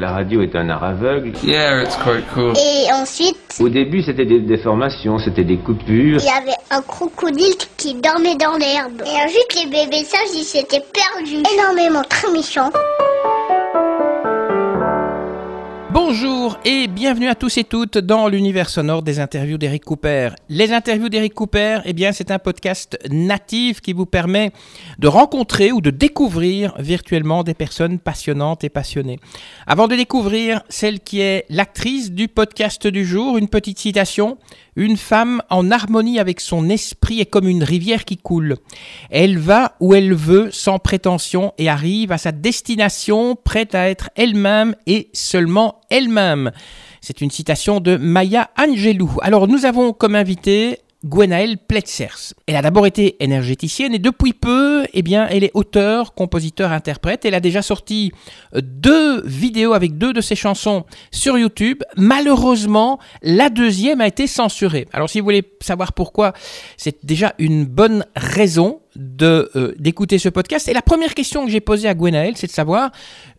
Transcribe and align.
La 0.00 0.12
radio 0.12 0.42
est 0.42 0.54
un 0.54 0.68
art 0.68 0.84
aveugle. 0.84 1.32
Yeah, 1.42 1.82
it's 1.82 1.96
quite 1.96 2.24
cool. 2.32 2.52
Et 2.56 2.86
ensuite, 2.92 3.36
Au 3.58 3.68
début, 3.68 4.00
c'était 4.00 4.26
des 4.26 4.38
déformations, 4.38 5.18
c'était 5.18 5.42
des 5.42 5.56
coupures. 5.56 6.20
il 6.20 6.24
y 6.24 6.28
avait 6.28 6.56
un 6.70 6.80
crocodile 6.82 7.56
qui 7.76 7.94
dormait 7.94 8.36
dans 8.36 8.56
l'herbe. 8.58 9.02
Et 9.04 9.24
ensuite, 9.24 9.56
les 9.56 9.66
bébés 9.68 10.04
sages, 10.04 10.20
ils 10.36 10.44
s'étaient 10.44 10.84
perdus. 10.94 11.42
Énormément, 11.52 12.04
très 12.08 12.30
méchants. 12.30 12.70
Bonjour 15.90 16.58
et 16.66 16.86
bienvenue 16.86 17.28
à 17.28 17.34
tous 17.34 17.56
et 17.56 17.64
toutes 17.64 17.96
dans 17.96 18.28
l'univers 18.28 18.68
sonore 18.68 19.02
des 19.02 19.20
interviews 19.20 19.56
d'Eric 19.56 19.86
Cooper. 19.86 20.30
Les 20.50 20.74
interviews 20.74 21.08
d'Eric 21.08 21.32
Cooper, 21.32 21.78
eh 21.86 21.94
bien, 21.94 22.12
c'est 22.12 22.30
un 22.30 22.38
podcast 22.38 22.98
natif 23.10 23.80
qui 23.80 23.94
vous 23.94 24.04
permet 24.04 24.52
de 24.98 25.08
rencontrer 25.08 25.72
ou 25.72 25.80
de 25.80 25.88
découvrir 25.88 26.74
virtuellement 26.78 27.42
des 27.42 27.54
personnes 27.54 27.98
passionnantes 27.98 28.64
et 28.64 28.68
passionnées. 28.68 29.18
Avant 29.66 29.88
de 29.88 29.96
découvrir 29.96 30.62
celle 30.68 31.00
qui 31.00 31.22
est 31.22 31.46
l'actrice 31.48 32.12
du 32.12 32.28
podcast 32.28 32.86
du 32.86 33.06
jour, 33.06 33.38
une 33.38 33.48
petite 33.48 33.78
citation. 33.78 34.36
Une 34.76 34.96
femme 34.96 35.42
en 35.50 35.72
harmonie 35.72 36.20
avec 36.20 36.40
son 36.40 36.68
esprit 36.68 37.20
est 37.20 37.26
comme 37.26 37.48
une 37.48 37.64
rivière 37.64 38.04
qui 38.04 38.16
coule. 38.16 38.58
Elle 39.10 39.36
va 39.36 39.74
où 39.80 39.92
elle 39.92 40.14
veut 40.14 40.50
sans 40.52 40.78
prétention 40.78 41.52
et 41.58 41.68
arrive 41.68 42.12
à 42.12 42.18
sa 42.18 42.30
destination 42.30 43.34
prête 43.34 43.74
à 43.74 43.90
être 43.90 44.10
elle-même 44.14 44.76
et 44.86 45.10
seulement 45.12 45.80
elle-même. 45.90 46.52
C'est 47.00 47.20
une 47.20 47.30
citation 47.30 47.80
de 47.80 47.96
Maya 47.96 48.50
Angelou. 48.58 49.16
Alors 49.22 49.48
nous 49.48 49.64
avons 49.64 49.92
comme 49.92 50.14
invité 50.14 50.80
Gwenaëlle 51.04 51.58
Pletzers. 51.58 52.34
Elle 52.46 52.56
a 52.56 52.62
d'abord 52.62 52.86
été 52.86 53.22
énergéticienne 53.22 53.94
et 53.94 54.00
depuis 54.00 54.32
peu, 54.32 54.84
eh 54.92 55.02
bien, 55.02 55.28
elle 55.28 55.44
est 55.44 55.52
auteur, 55.54 56.12
compositeur, 56.14 56.72
interprète. 56.72 57.24
Elle 57.24 57.34
a 57.34 57.40
déjà 57.40 57.62
sorti 57.62 58.12
deux 58.54 59.22
vidéos 59.24 59.74
avec 59.74 59.96
deux 59.96 60.12
de 60.12 60.20
ses 60.20 60.34
chansons 60.34 60.84
sur 61.12 61.38
YouTube. 61.38 61.82
Malheureusement, 61.96 62.98
la 63.22 63.48
deuxième 63.48 64.00
a 64.00 64.08
été 64.08 64.26
censurée. 64.26 64.88
Alors 64.92 65.08
si 65.08 65.20
vous 65.20 65.24
voulez 65.24 65.44
savoir 65.60 65.92
pourquoi, 65.92 66.32
c'est 66.76 67.04
déjà 67.06 67.34
une 67.38 67.64
bonne 67.64 68.04
raison 68.16 68.80
euh, 69.22 69.74
d'écouter 69.78 70.18
ce 70.18 70.28
podcast. 70.28 70.66
Et 70.66 70.72
la 70.72 70.82
première 70.82 71.14
question 71.14 71.44
que 71.44 71.50
j'ai 71.52 71.60
posée 71.60 71.88
à 71.88 71.94
Gwenaëlle, 71.94 72.36
c'est 72.36 72.48
de 72.48 72.52
savoir 72.52 72.90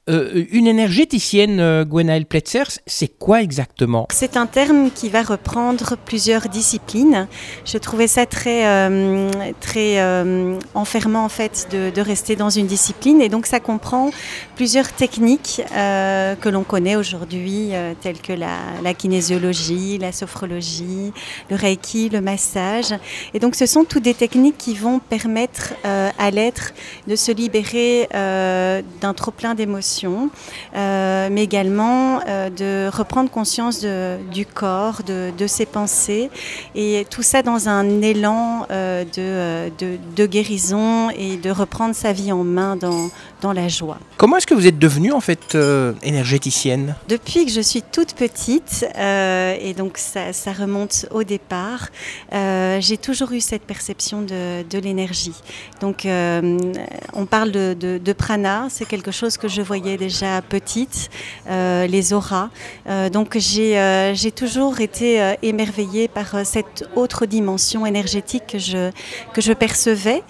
euh, 0.09 0.45
une 0.51 0.67
énergéticienne, 0.67 1.59
euh, 1.59 1.85
Gwenaëlle 1.85 2.25
Pletzers, 2.25 2.79
c'est 2.87 3.07
quoi 3.07 3.41
exactement? 3.41 4.07
C'est 4.11 4.37
un 4.37 4.47
terme 4.47 4.89
qui 4.91 5.09
va 5.09 5.21
reprendre 5.21 5.95
plusieurs 6.05 6.49
disciplines. 6.49 7.27
Je 7.65 7.77
trouvais 7.77 8.07
ça 8.07 8.25
très, 8.25 8.65
euh, 8.65 9.29
très 9.59 9.99
euh, 9.99 10.57
enfermant 10.73 11.25
en 11.25 11.29
fait 11.29 11.67
de, 11.71 11.99
rester 11.99 12.37
dans 12.37 12.49
une 12.49 12.65
discipline 12.65 13.21
et 13.21 13.27
donc 13.27 13.45
ça 13.45 13.59
comprend 13.59 14.09
plusieurs 14.55 14.89
techniques 14.93 15.61
que 15.69 16.49
l'on 16.49 16.63
connaît 16.63 16.95
aujourd'hui 16.95 17.71
telles 17.99 18.21
que 18.21 18.31
la, 18.31 18.55
la 18.81 18.93
kinésiologie, 18.93 19.97
la 19.97 20.13
sophrologie, 20.13 21.11
le 21.49 21.57
reiki, 21.57 22.07
le 22.07 22.21
massage. 22.21 22.93
Et 23.33 23.39
donc 23.39 23.55
ce 23.55 23.65
sont 23.65 23.83
toutes 23.83 24.03
des 24.03 24.13
techniques 24.13 24.57
qui 24.57 24.75
vont 24.75 24.99
permettre 24.99 25.73
à 25.83 26.31
l'être 26.31 26.71
de 27.05 27.17
se 27.17 27.33
libérer 27.33 28.07
d'un 28.13 29.13
trop 29.13 29.31
plein 29.31 29.55
d'émotions, 29.55 29.98
euh, 30.05 31.29
mais 31.31 31.43
également 31.43 32.21
euh, 32.27 32.49
de 32.49 32.95
reprendre 32.95 33.29
conscience 33.29 33.81
de- 33.81 34.17
du 34.31 34.45
corps, 34.45 35.03
de, 35.03 35.31
de 35.37 35.47
ses 35.47 35.65
pensées, 35.65 36.29
et 36.75 37.05
tout 37.09 37.23
ça 37.23 37.41
dans 37.41 37.69
un 37.69 38.01
élan 38.01 38.65
euh, 38.71 39.03
de, 39.05 40.25
guérison 40.25 41.09
et 41.11 41.37
de 41.37 41.49
reprendre 41.49 41.95
sa 41.95 42.13
vie 42.13 42.31
en 42.31 42.43
main 42.43 42.75
dans, 42.75 43.09
dans 43.41 43.53
la 43.53 43.67
joie. 43.67 43.97
Comment 44.17 44.37
est-ce 44.37 44.47
que 44.47 44.53
vous 44.53 44.67
êtes 44.67 44.77
devenue 44.77 45.11
en 45.11 45.21
fait 45.21 45.57
énergéticienne? 46.03 46.95
Depuis 47.07 47.45
que 47.45 47.51
je 47.51 47.61
suis 47.61 47.81
toute 47.81 48.13
petite, 48.13 48.85
et 48.95 49.73
donc 49.75 49.97
ça, 49.97 50.33
ça 50.33 50.51
remonte 50.51 51.07
au 51.11 51.23
départ, 51.23 51.87
j'ai 52.31 52.97
toujours 52.97 53.31
eu 53.31 53.39
cette 53.39 53.63
perception 53.63 54.21
de, 54.21 54.79
l'énergie. 54.79 55.33
Donc 55.81 56.05
on 56.05 57.25
parle 57.25 57.51
de 57.51 58.13
prana, 58.13 58.67
c'est 58.69 58.85
quelque 58.85 59.11
chose 59.11 59.37
que 59.37 59.47
je 59.47 59.61
voyais 59.61 59.88
déjà 59.97 60.41
petite, 60.41 61.09
euh, 61.49 61.87
les 61.87 62.13
auras. 62.13 62.49
Euh, 62.87 63.09
donc 63.09 63.37
j'ai 63.37 63.77
euh, 63.77 64.13
j'ai 64.13 64.31
toujours 64.31 64.81
été 64.81 65.35
émerveillée 65.41 66.07
par 66.07 66.45
cette 66.45 66.87
autre 66.95 67.25
dimension 67.25 67.85
énergétique 67.85 68.43
que 68.47 68.59
je, 68.59 68.91
que 69.33 69.41
je 69.41 69.53
percevais, 69.53 70.23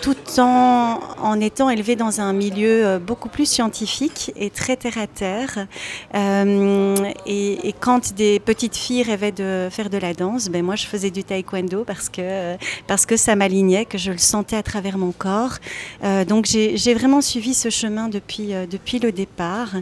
tout 0.00 0.16
en, 0.38 1.00
en 1.20 1.40
étant 1.40 1.70
élevée 1.70 1.96
dans 1.96 2.20
un 2.20 2.32
milieu 2.32 2.98
beaucoup 2.98 3.28
plus 3.28 3.46
scientifique 3.46 4.32
et 4.36 4.50
très 4.50 4.76
terre 4.76 4.98
à 4.98 5.06
terre. 5.06 5.66
Euh, 6.14 6.94
et, 7.26 7.74
quand 7.80 8.14
des 8.14 8.40
petites 8.40 8.76
filles 8.76 9.02
rêvaient 9.02 9.32
de 9.32 9.68
faire 9.70 9.90
de 9.90 9.98
la 9.98 10.14
danse, 10.14 10.48
ben 10.48 10.64
moi 10.64 10.76
je 10.76 10.86
faisais 10.86 11.10
du 11.10 11.22
taekwondo 11.22 11.84
parce 11.84 12.08
que, 12.08 12.56
parce 12.86 13.06
que 13.06 13.16
ça 13.16 13.36
m'alignait, 13.36 13.84
que 13.84 13.98
je 13.98 14.12
le 14.12 14.18
sentais 14.18 14.56
à 14.56 14.62
travers 14.62 14.98
mon 14.98 15.12
corps. 15.12 15.56
Euh, 16.04 16.24
donc 16.24 16.46
j'ai 16.46 16.94
vraiment 16.94 17.20
suivi 17.20 17.54
ce 17.54 17.70
chemin 17.70 18.08
depuis, 18.08 18.54
depuis 18.64 18.98
le 18.98 19.12
départ. 19.12 19.74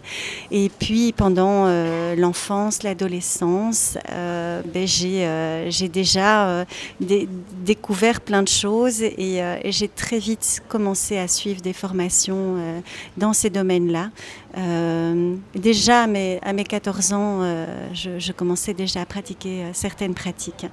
Et 0.51 0.69
puis 0.81 1.13
pendant 1.13 1.67
euh, 1.67 2.17
l'enfance, 2.17 2.83
l'adolescence, 2.83 3.97
euh, 4.11 4.63
ben, 4.73 4.87
j'ai 4.87 5.25
euh, 5.27 5.71
déjà 5.93 6.49
euh, 6.49 6.65
dé- 7.01 7.29
découvert 7.65 8.21
plein 8.21 8.43
de 8.43 8.49
choses 8.49 9.03
et, 9.03 9.43
euh, 9.43 9.57
j'ai 9.67 9.89
très 9.89 10.19
vite 10.19 10.63
commencé 10.69 11.19
à 11.19 11.29
suivre 11.29 11.61
des 11.61 11.73
formations 11.73 12.57
euh, 12.57 12.81
dans 13.17 13.33
ces 13.33 13.51
domaines-là. 13.51 14.11
Euh, 14.57 15.35
déjà 15.55 16.03
à 16.03 16.07
mes, 16.07 16.39
à 16.43 16.53
mes 16.53 16.65
14 16.65 17.13
ans, 17.13 17.41
euh, 17.43 17.67
je, 17.93 18.33
commençais 18.33 18.75
déjà 18.75 19.01
à 19.01 19.07
pratiquer 19.07 19.63
euh, 19.65 19.71
certaines 19.73 20.15
pratiques. 20.15 20.67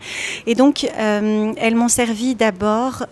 Et 0.46 0.56
donc, 0.56 0.88
elles 0.96 1.76
m'ont 1.76 1.88
servi 1.88 2.36
d'abord 2.36 3.06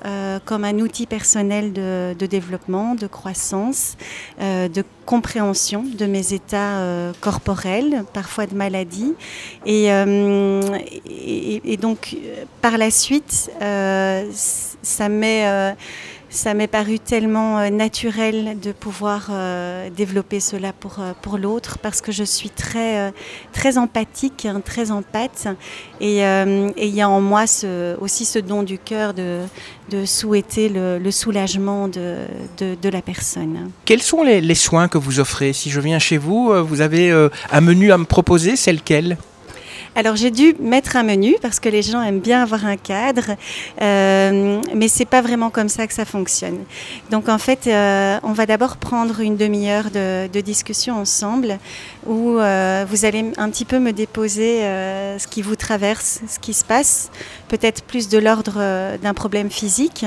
comme 0.46 0.64
un 0.64 0.80
outil 0.80 1.06
personnel 1.06 1.74
de, 1.74 2.26
développement, 2.26 2.96
de 2.96 3.08
croissance, 3.08 3.98
de 4.40 4.84
compréhension 5.06 5.84
de 5.84 6.06
mes 6.06 6.34
états 6.34 7.12
corporels, 7.22 8.04
parfois 8.14 8.46
de 8.46 8.56
maladie. 8.56 9.14
Et, 9.66 9.88
et, 9.88 11.78
donc, 11.78 12.16
par 12.62 12.78
la 12.78 12.92
suite, 12.92 13.52
ça 13.60 15.10
m'est... 15.10 15.76
ça 16.30 16.54
m'est 16.54 16.68
paru 16.68 17.00
tellement 17.00 17.60
euh, 17.60 17.70
naturel 17.70 18.58
de 18.62 18.72
pouvoir 18.72 19.28
euh, 19.32 19.90
développer 19.90 20.40
cela 20.40 20.74
pour, 20.74 20.98
euh, 21.00 21.14
pour 21.22 21.38
l'autre 21.38 21.80
parce 21.80 22.02
que 22.02 22.12
je 22.12 22.24
suis 22.24 22.50
très, 22.52 23.12
très 23.52 23.78
empathique, 23.78 24.46
hein, 24.46 24.62
très 24.64 24.92
empathe. 24.92 25.48
Et 26.00 26.20
il 26.20 26.96
y 26.96 27.02
a 27.02 27.10
en 27.10 27.22
moi 27.22 27.46
aussi 28.00 28.26
ce 28.26 28.40
don 28.40 28.64
du 28.64 28.78
cœur 28.78 29.14
de, 29.14 29.46
souhaiter 30.06 30.70
le, 30.70 31.12
soulagement 31.12 31.88
de, 31.88 32.26
de, 32.58 32.90
la 32.90 33.02
personne. 33.02 33.72
Quels 33.86 34.02
sont 34.02 34.24
les, 34.24 34.40
les 34.40 34.56
soins 34.56 34.88
que 34.88 34.98
vous 34.98 35.20
offrez? 35.20 35.54
Si 35.54 35.70
je 35.70 35.80
viens 35.80 36.00
chez 36.00 36.18
vous, 36.18 36.52
vous 36.66 36.82
avez 36.82 37.12
un 37.52 37.62
menu 37.62 37.92
à 37.92 37.98
me 37.98 38.06
proposer, 38.06 38.56
c'est 38.56 38.74
lequel 38.74 39.18
Alors 40.00 40.16
j'ai 40.16 40.32
dû 40.32 40.56
mettre 40.62 40.96
un 40.96 41.04
menu 41.04 41.36
parce 41.42 41.60
que 41.60 41.68
les 41.68 41.82
gens 41.82 42.02
aiment 42.02 42.22
bien 42.22 42.42
avoir 42.42 42.66
un 42.66 42.78
cadre, 42.78 43.36
euh, 43.82 44.62
mais 44.74 44.88
c'est 44.88 45.04
pas 45.04 45.20
vraiment 45.20 45.50
comme 45.50 45.68
ça 45.68 45.88
que 45.88 45.94
ça 45.94 46.06
fonctionne. 46.06 46.60
Donc 47.12 47.28
en 47.28 47.38
fait, 47.38 47.68
euh, 47.68 48.18
on 48.24 48.32
va 48.32 48.46
d'abord 48.46 48.78
prendre 48.78 49.20
une 49.20 49.36
demi-heure 49.36 49.92
de, 49.92 50.40
discussion 50.40 50.96
ensemble 50.96 51.60
où 52.08 52.40
euh, 52.40 52.86
vous 52.90 53.04
allez 53.04 53.26
un 53.36 53.50
petit 53.50 53.66
peu 53.66 53.78
me 53.78 53.92
déposer 53.92 54.64
euh, 54.64 55.20
ce 55.20 55.28
qui 55.28 55.42
vous 55.42 55.58
traverse, 55.58 56.22
ce 56.30 56.40
qui 56.40 56.54
se 56.54 56.64
passe, 56.64 57.12
peut-être 57.50 57.84
plus 57.84 58.08
de 58.08 58.20
l'ordre 58.20 58.98
d'un 59.02 59.14
problème 59.14 59.50
physique 59.50 60.06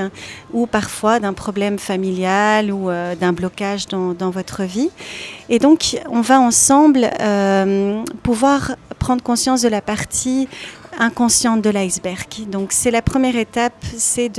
ou 0.55 0.65
parfois 0.65 1.21
d'un 1.21 1.35
problème 1.35 1.79
familial 1.79 2.73
ou 2.73 2.89
d'un 3.21 3.35
blocage 3.35 3.89
dans, 3.89 4.31
votre 4.31 4.63
vie. 4.63 4.89
Et 5.51 5.59
donc, 5.59 6.01
on 6.09 6.23
va 6.23 6.41
ensemble 6.41 7.11
pouvoir 8.23 8.77
prendre 8.95 9.23
conscience 9.23 9.63
de 9.63 9.69
la 9.69 9.81
partie 9.81 10.49
inconsciente 10.99 11.63
de 11.63 11.71
l'iceberg. 11.71 12.29
Donc, 12.49 12.73
c'est 12.73 12.91
la 12.91 13.03
première 13.03 13.37
étape, 13.37 13.85
c'est 13.97 14.31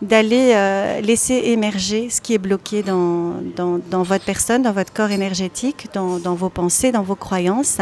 d'aller 0.00 0.52
euh, 0.54 1.00
laisser 1.00 1.34
émerger 1.46 2.10
ce 2.10 2.20
qui 2.20 2.34
est 2.34 2.38
bloqué 2.38 2.82
dans, 2.82 3.34
dans, 3.56 3.78
dans 3.90 4.02
votre 4.02 4.24
personne, 4.24 4.62
dans 4.62 4.72
votre 4.72 4.92
corps 4.92 5.10
énergétique, 5.10 5.88
dans, 5.94 6.18
dans 6.18 6.34
vos 6.34 6.48
pensées, 6.48 6.92
dans 6.92 7.02
vos 7.02 7.16
croyances. 7.16 7.78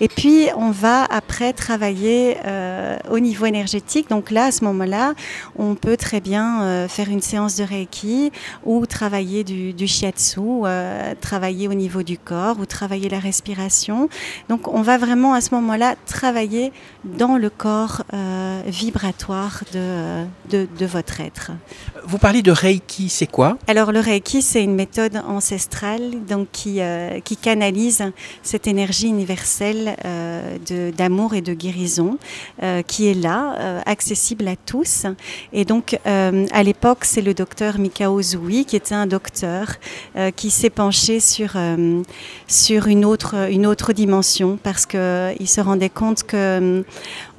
Et 0.00 0.08
puis, 0.08 0.48
on 0.56 0.70
va 0.70 1.04
après 1.04 1.52
travailler 1.52 2.36
euh, 2.44 2.96
au 3.10 3.18
niveau 3.18 3.46
énergétique. 3.46 4.08
Donc 4.08 4.30
là, 4.30 4.46
à 4.46 4.52
ce 4.52 4.64
moment-là, 4.64 5.14
on 5.56 5.74
peut 5.74 5.96
très 5.96 6.20
bien 6.20 6.62
euh, 6.62 6.88
faire 6.88 7.08
une 7.08 7.20
séance 7.20 7.56
de 7.56 7.64
Reiki 7.64 8.32
ou 8.64 8.86
travailler 8.86 9.44
du, 9.44 9.72
du 9.72 9.86
shiatsu, 9.86 10.40
euh, 10.40 11.14
travailler 11.20 11.68
au 11.68 11.74
niveau 11.74 12.02
du 12.02 12.18
corps 12.18 12.58
ou 12.58 12.66
travailler 12.66 13.08
la 13.08 13.18
respiration. 13.18 14.08
Donc 14.48 14.68
on 14.68 14.82
va 14.82 14.98
vraiment 14.98 15.34
à 15.34 15.40
ce 15.40 15.54
moment-là 15.54 15.96
travailler 16.06 16.72
dans 17.04 17.36
le 17.36 17.49
le 17.50 17.56
corps 17.56 18.02
vibratoire 18.66 19.62
de, 19.72 20.24
de, 20.50 20.68
de, 20.78 20.86
votre 20.86 21.20
être. 21.20 21.52
Vous 22.04 22.18
parlez 22.18 22.42
de 22.42 22.50
Reiki, 22.50 23.08
c'est 23.08 23.26
quoi? 23.26 23.58
Alors 23.66 23.92
le 23.92 24.00
Reiki, 24.00 24.42
c'est 24.42 24.62
une 24.62 24.74
méthode 24.74 25.16
ancestrale 25.26 26.24
donc, 26.28 26.48
qui, 26.52 26.80
qui 27.24 27.36
canalise 27.36 28.12
cette 28.42 28.66
énergie 28.66 29.08
universelle 29.08 29.96
d'amour 30.96 31.34
et 31.34 31.40
de 31.40 31.54
guérison 31.54 32.18
qui 32.86 33.08
est 33.08 33.14
là, 33.14 33.82
accessible 33.86 34.48
à 34.48 34.56
tous. 34.56 35.06
Et 35.52 35.64
donc 35.64 35.98
à 36.04 36.62
l'époque, 36.62 37.04
c'est 37.04 37.22
le 37.22 37.34
docteur 37.34 37.78
Mikao 37.78 38.20
Zui 38.22 38.64
qui 38.64 38.76
était 38.76 38.94
un 38.94 39.06
docteur 39.06 39.66
qui 40.36 40.50
s'est 40.50 40.70
penché 40.70 41.20
sur, 41.20 41.56
sur 42.46 42.86
une, 42.86 43.04
autre, 43.04 43.50
une 43.50 43.66
autre 43.66 43.92
dimension 43.92 44.58
parce 44.62 44.86
qu'il 44.86 45.48
se 45.48 45.60
rendait 45.60 45.88
compte 45.88 46.22
que 46.24 46.84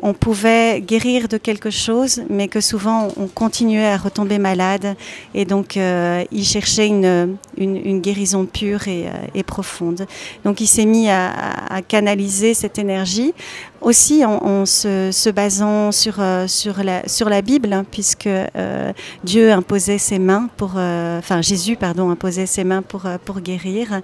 on 0.02 0.14
pouvait 0.14 0.82
guérir 0.82 1.28
de 1.28 1.38
quelque 1.38 1.70
chose, 1.70 2.24
mais 2.30 2.48
que 2.48 2.62
souvent 2.62 3.10
on 3.18 3.28
continuait 3.28 3.86
à 3.86 3.98
retomber 3.98 4.40
malade. 4.40 4.96
Et 5.34 5.46
donc, 5.46 5.78
euh, 5.78 6.24
il 6.32 6.44
cherchait 6.44 6.88
une, 6.88 7.38
une, 7.58 8.02
guérison 8.02 8.46
pure 8.46 8.88
et, 8.88 9.08
euh, 9.08 9.12
et, 9.36 9.44
profonde. 9.44 10.08
Donc, 10.44 10.62
il 10.62 10.68
s'est 10.68 10.86
mis 10.86 11.10
à, 11.10 11.82
canaliser 11.88 12.54
cette 12.54 12.80
énergie, 12.80 13.34
aussi 13.82 14.24
en, 14.26 14.66
se, 14.66 15.30
basant 15.32 15.92
sur, 15.92 16.16
euh, 16.20 16.48
sur, 16.48 16.84
la, 16.84 17.08
sur 17.08 17.30
la 17.30 17.42
Bible, 17.42 17.74
hein, 17.74 17.86
puisque 17.90 18.28
euh, 18.28 18.94
Dieu 19.24 19.52
imposait 19.52 19.98
ses 19.98 20.20
mains 20.20 20.50
pour, 20.58 20.72
enfin 20.72 21.42
Jésus, 21.42 21.76
pardon, 21.76 22.10
imposait 22.10 22.46
ses 22.46 22.64
mains 22.64 22.82
pour, 22.82 23.04
pour 23.26 23.42
guérir. 23.42 24.02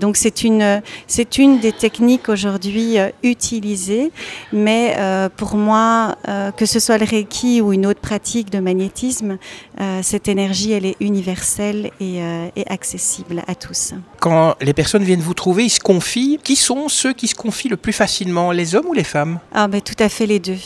donc, 0.00 0.16
c'est 0.16 0.44
une, 0.44 0.82
c'est 1.06 1.38
une 1.38 1.60
des 1.60 1.72
techniques 1.72 2.28
aujourd'hui 2.28 2.96
utilisées, 3.22 4.12
mais 4.52 4.94
euh, 4.98 5.28
pour 5.34 5.56
moi, 5.56 6.16
euh, 6.28 6.50
que 6.50 6.66
ce 6.66 6.80
soit 6.80 6.98
le 6.98 7.04
Reiki 7.04 7.60
ou 7.60 7.72
une 7.72 7.86
autre 7.86 8.00
pratique 8.00 8.50
de 8.50 8.58
magnétisme, 8.58 9.38
euh, 9.80 10.00
cette 10.02 10.28
énergie, 10.28 10.72
elle 10.72 10.86
est 10.86 10.96
universelle 11.00 11.90
et, 12.00 12.22
accessible 12.68 13.42
à 13.46 13.54
tous. 13.54 13.92
Quand 14.20 14.54
les 14.60 14.72
personnes 14.72 15.04
viennent 15.04 15.20
vous 15.20 15.34
trouver, 15.34 15.64
ils 15.64 15.70
se 15.70 15.80
confient. 15.80 16.38
Qui 16.42 16.56
sont 16.56 16.88
ceux 16.88 17.12
qui 17.12 17.28
se 17.28 17.34
confient 17.34 17.68
le 17.68 17.76
plus 17.76 17.92
facilement, 17.92 18.52
les 18.52 18.74
hommes 18.74 18.83
ou 18.84 18.92
les 18.92 19.04
femmes? 19.04 19.38
Ah, 19.52 19.68
ben, 19.68 19.80
Tout 19.80 19.94
à 19.98 20.08
fait 20.08 20.26
les 20.26 20.38
deux. 20.38 20.58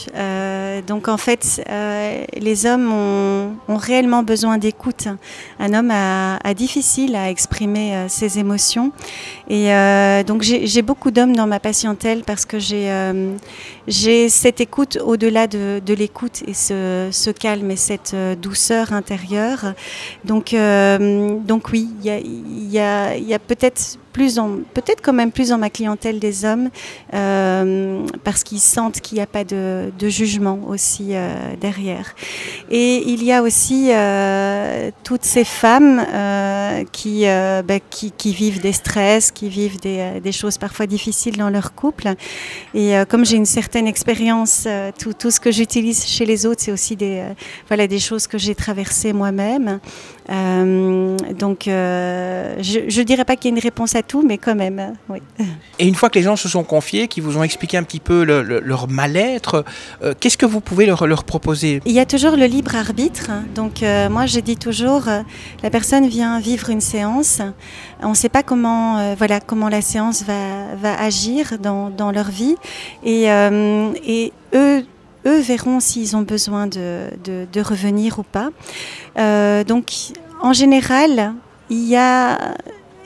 donc 0.87 1.09
en 1.09 1.17
fait, 1.17 1.63
les 2.37 2.67
hommes 2.67 2.93
ont, 2.93 3.77
réellement 3.77 4.23
besoin 4.23 4.59
d'écoute. 4.59 5.09
Un 5.59 5.75
homme 5.75 5.91
a, 5.91 6.55
difficile 6.55 7.15
à 7.17 7.31
exprimer 7.31 8.07
ses 8.09 8.39
émotions. 8.39 8.93
Et 9.49 9.71
donc 10.27 10.43
j'ai 10.43 10.83
beaucoup 10.83 11.11
d'hommes 11.11 11.37
dans 11.37 11.47
ma 11.47 11.61
patientèle 11.61 12.23
parce 12.25 12.45
que 12.45 12.59
j'ai 12.59 14.29
cette 14.29 14.61
écoute 14.61 14.99
au-delà 15.05 15.47
de, 15.47 15.81
de 15.85 15.95
l'écoute 15.95 16.43
et 16.47 16.55
ce, 16.55 17.09
ce, 17.11 17.31
calme 17.31 17.71
et 17.71 17.77
cette 17.77 18.13
euh, 18.15 18.35
douceur 18.35 18.93
intérieure. 18.93 19.75
Donc, 20.25 20.53
euh, 20.53 21.39
donc 21.41 21.69
oui, 21.73 21.89
il 22.03 22.71
y 22.71 22.79
a, 22.79 23.17
y 23.17 23.35
a 23.35 23.39
peut-être 23.39 23.99
peut-être 24.75 25.01
quand 25.03 25.13
même 25.13 25.33
plus 25.33 25.49
dans 25.51 25.59
ma 25.59 25.71
clientèle 25.71 26.19
des 26.19 26.45
hommes, 26.45 26.71
euh, 27.15 28.07
parce 28.25 28.43
qu'ils 28.43 28.61
sentent 28.61 29.01
qu'il 29.01 29.17
n'y 29.17 29.23
a 29.23 29.27
pas 29.27 29.45
de, 29.45 29.91
jugement 30.09 30.61
aussi 30.67 31.09
euh, 31.11 31.29
derrière. 31.61 32.15
Et 32.71 33.11
il 33.11 33.23
y 33.25 33.33
a 33.33 33.43
aussi 33.43 33.91
euh, 33.91 34.91
toutes 35.05 35.25
ces 35.25 35.45
femmes 35.45 36.05
qui, 36.93 37.25
bah, 37.25 37.81
qui, 37.91 38.13
qui, 38.13 38.33
vivent 38.33 38.61
des 38.61 38.73
stress, 38.73 39.31
qui 39.31 39.49
vivent 39.49 39.81
des, 39.81 40.33
choses 40.33 40.59
parfois 40.59 40.87
difficiles 40.87 41.37
dans 41.37 41.51
leur 41.51 41.75
couple. 41.75 42.15
Et 42.75 42.95
comme 43.09 43.25
j'ai 43.25 43.37
une 43.37 43.47
certaine 43.47 43.87
expérience, 43.87 44.67
tout, 44.99 45.13
tout, 45.13 45.31
ce 45.31 45.41
que 45.41 45.51
j'utilise 45.51 46.05
chez 46.07 46.27
les 46.27 46.47
autres, 46.47 46.63
c'est 46.63 46.73
aussi 46.73 46.97
des, 46.97 47.23
voilà, 47.67 47.87
des 47.87 47.99
choses 47.99 48.27
que 48.27 48.39
j'ai 48.39 48.55
traversées 48.55 49.13
moi-même. 49.13 49.81
Donc, 50.29 51.63
je 51.65 52.99
ne 52.99 53.03
dirais 53.03 53.25
pas 53.25 53.37
qu'il 53.37 53.51
y 53.51 53.55
a 53.55 53.57
une 53.57 53.63
réponse 53.63 53.95
à 53.95 54.03
tout, 54.03 54.23
mais 54.23 54.39
quand 54.39 54.55
même, 54.55 54.95
oui. 55.09 55.21
Et 55.79 55.87
une 55.87 55.95
fois 55.95 56.11
que 56.11 56.19
les 56.19 56.25
gens 56.25 56.37
se 56.37 56.49
sont 56.49 56.65
confiés, 56.65 57.09
qui 57.09 57.21
vous 57.21 57.39
ont 57.39 57.43
expliqué 57.43 57.77
un 57.77 57.83
petit 57.83 58.01
peu 58.01 58.25
le, 58.25 58.43
le, 58.43 58.61
leur 58.61 58.89
mal-être, 58.89 59.65
euh, 60.03 60.15
qu'est-ce 60.19 60.37
que 60.37 60.47
vous 60.47 60.61
pouvez 60.61 60.87
leur, 60.87 61.07
leur, 61.07 61.25
proposer? 61.25 61.81
Il 61.87 61.93
y 61.93 62.01
a 62.01 62.07
toujours 62.07 62.37
le 62.37 62.47
libre 62.47 62.75
arbitre. 62.75 63.31
Donc 63.55 63.83
euh, 63.83 64.09
moi, 64.09 64.27
je 64.27 64.41
dis 64.41 64.57
toujours, 64.57 65.09
euh, 65.09 65.23
la 65.63 65.71
personne 65.71 66.09
vient 66.09 66.41
vivre 66.41 66.71
une 66.71 66.81
séance. 66.81 67.41
On 68.03 68.11
ne 68.11 68.15
sait 68.15 68.29
pas 68.29 68.43
comment, 68.43 68.99
euh, 68.99 69.15
voilà, 69.17 69.41
comment 69.41 69.69
la 69.69 69.81
séance 69.81 70.23
va, 70.23 70.75
va 70.81 71.01
agir 71.01 71.59
dans, 71.61 71.91
dans, 71.91 72.11
leur 72.11 72.31
vie. 72.31 72.57
Et, 73.05 73.31
euh, 73.31 73.93
et 74.05 74.33
eux, 74.55 74.85
eux 75.27 75.41
verront 75.41 75.81
s'ils 75.81 76.17
ont 76.17 76.23
besoin 76.23 76.67
de, 76.67 77.61
revenir 77.61 78.19
ou 78.19 78.23
pas. 78.23 78.51
Euh, 79.19 79.65
donc, 79.65 79.93
en 80.41 80.53
général, 80.53 81.35
il 81.71 81.85
y 81.87 81.97
a 81.97 82.55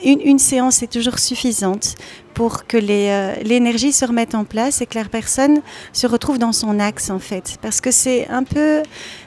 une, 0.03 0.39
séance 0.39 0.83
est 0.83 0.91
toujours 0.91 1.19
suffisante 1.19 1.95
pour 2.33 2.65
que 2.65 2.77
l'énergie 2.77 3.89
euh, 3.89 3.91
se 3.91 4.05
remette 4.05 4.35
en 4.35 4.43
place 4.43 4.81
et 4.81 4.85
que 4.85 4.97
la 4.97 5.05
personne 5.05 5.61
se 5.91 6.07
retrouve 6.07 6.37
dans 6.37 6.51
son 6.51 6.79
axe 6.79 7.09
en 7.09 7.19
fait. 7.19 7.57
Parce 7.61 7.81
que 7.81 7.91
c'est 7.91 8.27
un 8.29 8.43
peu, 8.43 8.81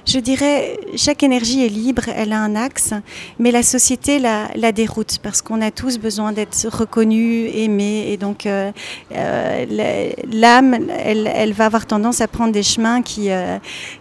je 0.06 0.18
dirais, 0.18 0.78
chaque 0.96 1.22
énergie 1.22 1.64
est 1.64 1.68
libre, 1.68 2.02
elle 2.14 2.32
a 2.32 2.40
un 2.40 2.56
axe, 2.56 2.92
mais 3.38 3.50
la 3.50 3.62
société 3.62 4.18
la, 4.18 4.48
la 4.54 4.72
déroute 4.72 5.18
parce 5.22 5.42
qu'on 5.42 5.60
a 5.60 5.70
tous 5.70 5.98
besoin 5.98 6.32
d'être 6.32 6.66
reconnus, 6.68 7.50
aimés 7.54 8.06
et 8.12 8.16
donc 8.16 8.46
euh, 8.46 8.72
euh, 9.12 10.12
l'âme, 10.30 10.74
elle, 10.98 11.30
elle, 11.32 11.52
va 11.52 11.66
avoir 11.66 11.86
tendance 11.86 12.20
à 12.20 12.28
prendre 12.28 12.52
des 12.52 12.62
chemins 12.62 13.02
qui 13.02 13.28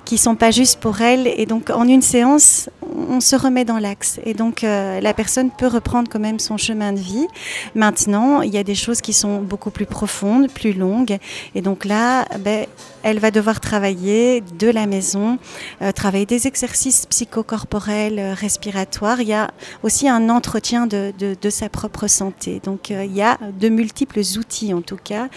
qui 0.04 0.18
sont 0.18 0.36
pas 0.36 0.52
justes 0.52 0.80
pour 0.80 1.02
elle 1.02 1.28
et 1.28 1.46
donc 1.46 1.70
en 1.70 1.88
une 1.88 2.02
séance, 2.02 2.70
on 3.10 3.20
se 3.20 3.36
remet 3.36 3.66
dans 3.66 3.80
l'axe 3.80 4.20
et 4.26 4.34
donc 4.34 4.62
la 4.62 5.14
personne 5.14 5.50
peut 5.52 5.68
reprendre 5.68 6.10
quand 6.12 6.20
même 6.20 6.40
son 6.40 6.58
chemin 6.58 6.94
de 6.94 7.00
vie. 7.00 7.28
Maintenant, 7.74 8.42
il 8.42 8.54
y 8.54 8.58
a 8.58 8.64
des 8.64 8.76
choses 8.76 8.95
qui 9.02 9.14
sont 9.14 9.42
beaucoup 9.42 9.72
plus 9.72 9.86
profondes, 9.86 10.50
plus 10.50 10.74
longues. 10.74 11.18
Et 11.54 11.62
donc 11.62 11.86
là, 11.86 12.26
ben, 12.40 12.66
elle 13.04 13.20
va 13.20 13.32
devoir 13.32 13.60
travailler 13.60 14.42
de 14.58 14.70
la 14.70 14.86
maison, 14.88 15.38
euh, 15.82 15.92
travailler 15.92 16.26
des 16.26 16.48
exercices 16.48 17.06
psychocorporels, 17.06 18.20
euh, 18.20 18.34
respiratoires. 18.34 19.22
Il 19.22 19.28
y 19.28 19.34
a 19.34 19.52
aussi 19.84 20.10
un 20.10 20.30
entretien 20.30 20.88
de, 20.88 21.14
sa 21.50 21.70
propre 21.70 22.08
santé. 22.08 22.62
Donc 22.64 22.92
euh, 22.92 23.06
il 23.06 23.16
y 23.16 23.22
a 23.22 23.38
de 23.60 23.70
multiples 23.70 24.22
outils, 24.38 24.74
en 24.74 24.82
tout 24.82 24.98
cas, 25.02 25.28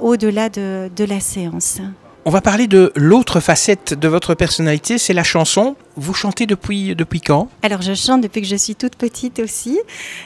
au-delà 0.00 0.48
de, 0.48 0.90
de 0.94 1.04
la 1.04 1.20
séance. 1.20 1.80
On 2.24 2.30
va 2.30 2.40
parler 2.40 2.66
de 2.66 2.92
l'autre 2.96 3.40
facette 3.40 3.94
de 3.94 4.08
votre 4.08 4.34
personnalité, 4.34 4.98
c'est 4.98 5.12
la 5.12 5.22
chanson. 5.22 5.76
Vous 5.98 6.12
chantez 6.12 6.44
depuis, 6.44 6.94
depuis 6.94 7.22
quand? 7.22 7.48
Alors 7.62 7.80
je 7.80 7.94
chante 7.94 8.20
depuis 8.20 8.42
que 8.42 8.46
je 8.46 8.56
suis 8.56 8.74
toute 8.74 8.96
petite 8.96 9.38
aussi, 9.38 9.78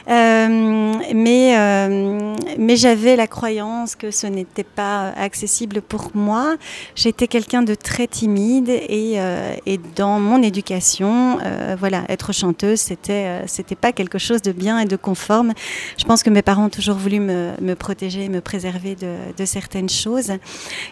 euh, 0.09 0.93
mais, 1.15 1.57
euh, 1.57 2.35
mais 2.57 2.75
j'avais 2.75 3.15
la 3.15 3.25
croyance 3.25 3.95
que 3.95 4.11
ce 4.11 4.27
n'était 4.27 4.65
pas 4.65 5.11
accessible 5.11 5.81
pour 5.81 6.11
moi. 6.13 6.57
J'étais 6.95 7.27
quelqu'un 7.27 7.61
de 7.61 7.73
très 7.73 8.07
timide 8.07 8.67
et, 8.67 9.13
euh, 9.15 9.55
et 9.65 9.79
dans 9.95 10.19
mon 10.19 10.43
éducation, 10.43 11.37
voilà, 11.79 12.03
être 12.09 12.33
chanteuse, 12.33 12.81
c'était 12.81 13.41
c'était 13.47 13.75
pas 13.75 13.93
quelque 13.93 14.17
chose 14.17 14.41
de 14.41 14.51
bien 14.51 14.77
et 14.79 14.85
de 14.85 14.97
conforme. 14.97 15.53
Je 15.97 16.03
pense 16.03 16.21
que 16.21 16.29
mes 16.29 16.41
parents 16.41 16.65
ont 16.65 16.69
toujours 16.69 16.97
voulu 16.97 17.21
me, 17.21 17.51
me 17.61 17.75
protéger, 17.75 18.27
me 18.27 18.41
préserver 18.41 18.95
de, 18.95 19.45
certaines 19.45 19.89
choses. 19.89 20.33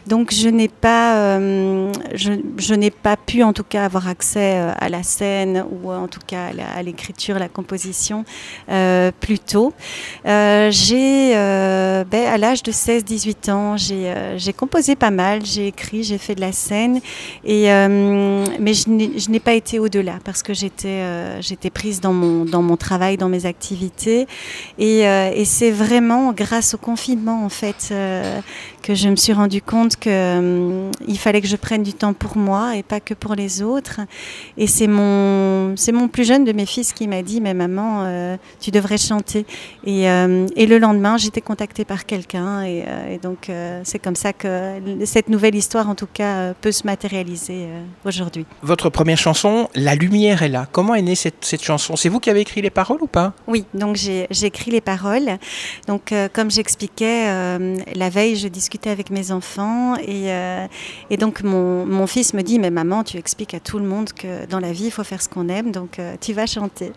Donc 0.08 0.34
je 0.34 0.48
n'ai 0.48 0.70
pas, 0.70 1.38
je 1.40 2.74
n'ai 2.74 2.92
pas 2.92 3.18
pu 3.18 3.44
en 3.44 3.52
tout 3.52 3.66
cas 3.66 3.84
avoir 3.84 4.08
accès 4.08 4.69
à 4.78 4.90
la 4.90 5.04
scène 5.04 5.66
ou 5.72 5.92
en 5.92 6.08
tout 6.08 6.20
cas 6.26 6.52
à 6.76 6.84
l'écriture, 6.84 7.40
la 7.40 7.50
composition 7.50 8.26
euh. 8.70 9.12
Euh, 10.26 10.70
j'ai, 10.72 11.36
euh, 11.36 12.04
ben, 12.04 12.26
à 12.28 12.38
l'âge 12.38 12.64
de 12.64 12.72
16-18 12.72 13.52
ans, 13.52 13.78
j'ai 13.78 14.12
euh, 14.16 14.38
composé 14.58 14.96
pas 14.96 15.12
mal, 15.12 15.46
j'ai 15.46 15.68
écrit, 15.68 16.04
j'ai 16.04 16.18
fait 16.18 16.36
de 16.36 16.42
la 16.42 16.52
scène, 16.52 17.00
et, 17.46 17.72
euh, 17.72 18.46
mais 18.60 18.74
je 18.74 19.30
n'ai 19.30 19.40
pas 19.40 19.54
été 19.54 19.80
au-delà 19.80 20.20
parce 20.24 20.44
que 20.44 20.54
j'étais 20.54 20.88
euh, 20.88 21.42
j'étais 21.42 21.70
prise 21.70 22.02
dans 22.02 22.14
mon, 22.14 22.46
dans 22.46 22.62
mon 22.62 22.78
travail, 22.78 23.18
dans 23.18 23.30
mes 23.30 23.46
activités. 23.46 24.28
Et, 24.78 25.06
c'est 25.46 25.72
vraiment 25.72 26.32
grâce 26.32 26.76
au 26.76 26.78
confinement 26.78 27.44
en 27.44 27.50
fait 27.50 27.92
que 28.84 28.94
je 28.94 29.10
me 29.10 29.16
suis 29.16 29.34
rendu 29.34 29.62
compte 29.62 29.96
qu'il 29.96 31.18
fallait 31.18 31.42
que 31.42 31.48
je 31.48 31.56
prenne 31.56 31.82
du 31.82 31.94
temps 31.94 32.14
pour 32.14 32.38
moi 32.38 32.76
et 32.76 32.84
pas 32.84 33.00
que 33.00 33.14
pour 33.16 33.34
les 33.34 33.62
autres. 33.62 34.02
Et 34.60 34.68
c'est 34.68 34.88
mon, 34.88 35.78
c'est 35.78 35.94
mon 35.94 36.10
plus 36.10 36.26
jeune 36.26 36.44
de 36.44 36.52
mes 36.52 36.66
fils 36.66 36.92
qui 36.92 37.08
m'a 37.08 37.22
dit, 37.22 37.40
mais 37.40 37.54
maman, 37.54 38.04
euh, 38.04 38.36
tu 38.60 38.72
devrais 38.72 38.98
chanter. 38.98 39.46
Et, 39.86 40.10
euh, 40.10 40.48
et 40.58 40.66
le 40.66 40.80
lendemain, 40.80 41.16
j'étais 41.16 41.40
contactée 41.40 41.86
par 41.86 42.06
quelqu'un. 42.06 42.64
Et, 42.64 42.84
euh, 42.86 43.16
et 43.16 43.18
donc, 43.20 43.50
c'est 43.84 44.00
comme 44.00 44.18
ça 44.18 44.34
que 44.34 44.76
cette 45.06 45.30
nouvelle 45.30 45.56
histoire, 45.56 45.90
en 45.90 45.96
tout 45.96 46.10
cas, 46.14 46.54
peut 46.56 46.74
se 46.74 46.86
matérialiser 46.86 47.68
aujourd'hui. 48.06 48.46
Votre 48.62 48.90
première 48.90 49.18
chanson, 49.18 49.70
La 49.76 49.96
lumière 49.96 50.44
est 50.44 50.50
là. 50.50 50.68
Comment 50.70 50.94
est 50.94 51.02
née 51.02 51.16
cette, 51.16 51.46
cette 51.46 51.64
chanson? 51.64 51.96
C'est 51.96 52.10
vous 52.10 52.20
qui 52.20 52.30
avez 52.30 52.42
écrit 52.42 52.62
les 52.62 52.70
paroles 52.70 53.02
ou 53.02 53.08
pas? 53.08 53.34
Oui, 53.48 53.64
donc 53.74 53.96
j'ai 53.96 54.28
écrit 54.44 54.72
les 54.72 54.82
paroles. 54.82 55.38
Donc, 55.88 56.14
comme 56.34 56.52
j'expliquais, 56.52 57.28
la 57.96 58.10
veille, 58.10 58.36
je 58.36 58.50
discutais 58.50 58.90
avec 58.90 59.10
mes 59.10 59.32
enfants 59.32 59.96
et, 60.06 60.28
et 61.10 61.18
donc 61.18 61.44
mon, 61.44 61.86
mon 61.86 62.08
fils 62.08 62.34
me 62.34 62.42
dit 62.42 62.60
Mais 62.60 62.72
maman, 62.72 63.06
tu 63.06 63.16
expliques 63.18 63.54
à 63.54 63.62
tout 63.62 63.80
le 63.80 63.86
monde 63.86 64.12
que 64.12 64.49
dans 64.50 64.60
la 64.60 64.72
vie, 64.72 64.86
il 64.86 64.92
faut 64.92 65.04
faire 65.04 65.22
ce 65.22 65.30
qu'on 65.30 65.48
aime, 65.48 65.72
donc 65.72 66.00
euh, 66.00 66.16
tu 66.20 66.34
vas 66.34 66.46
chanter. 66.46 66.92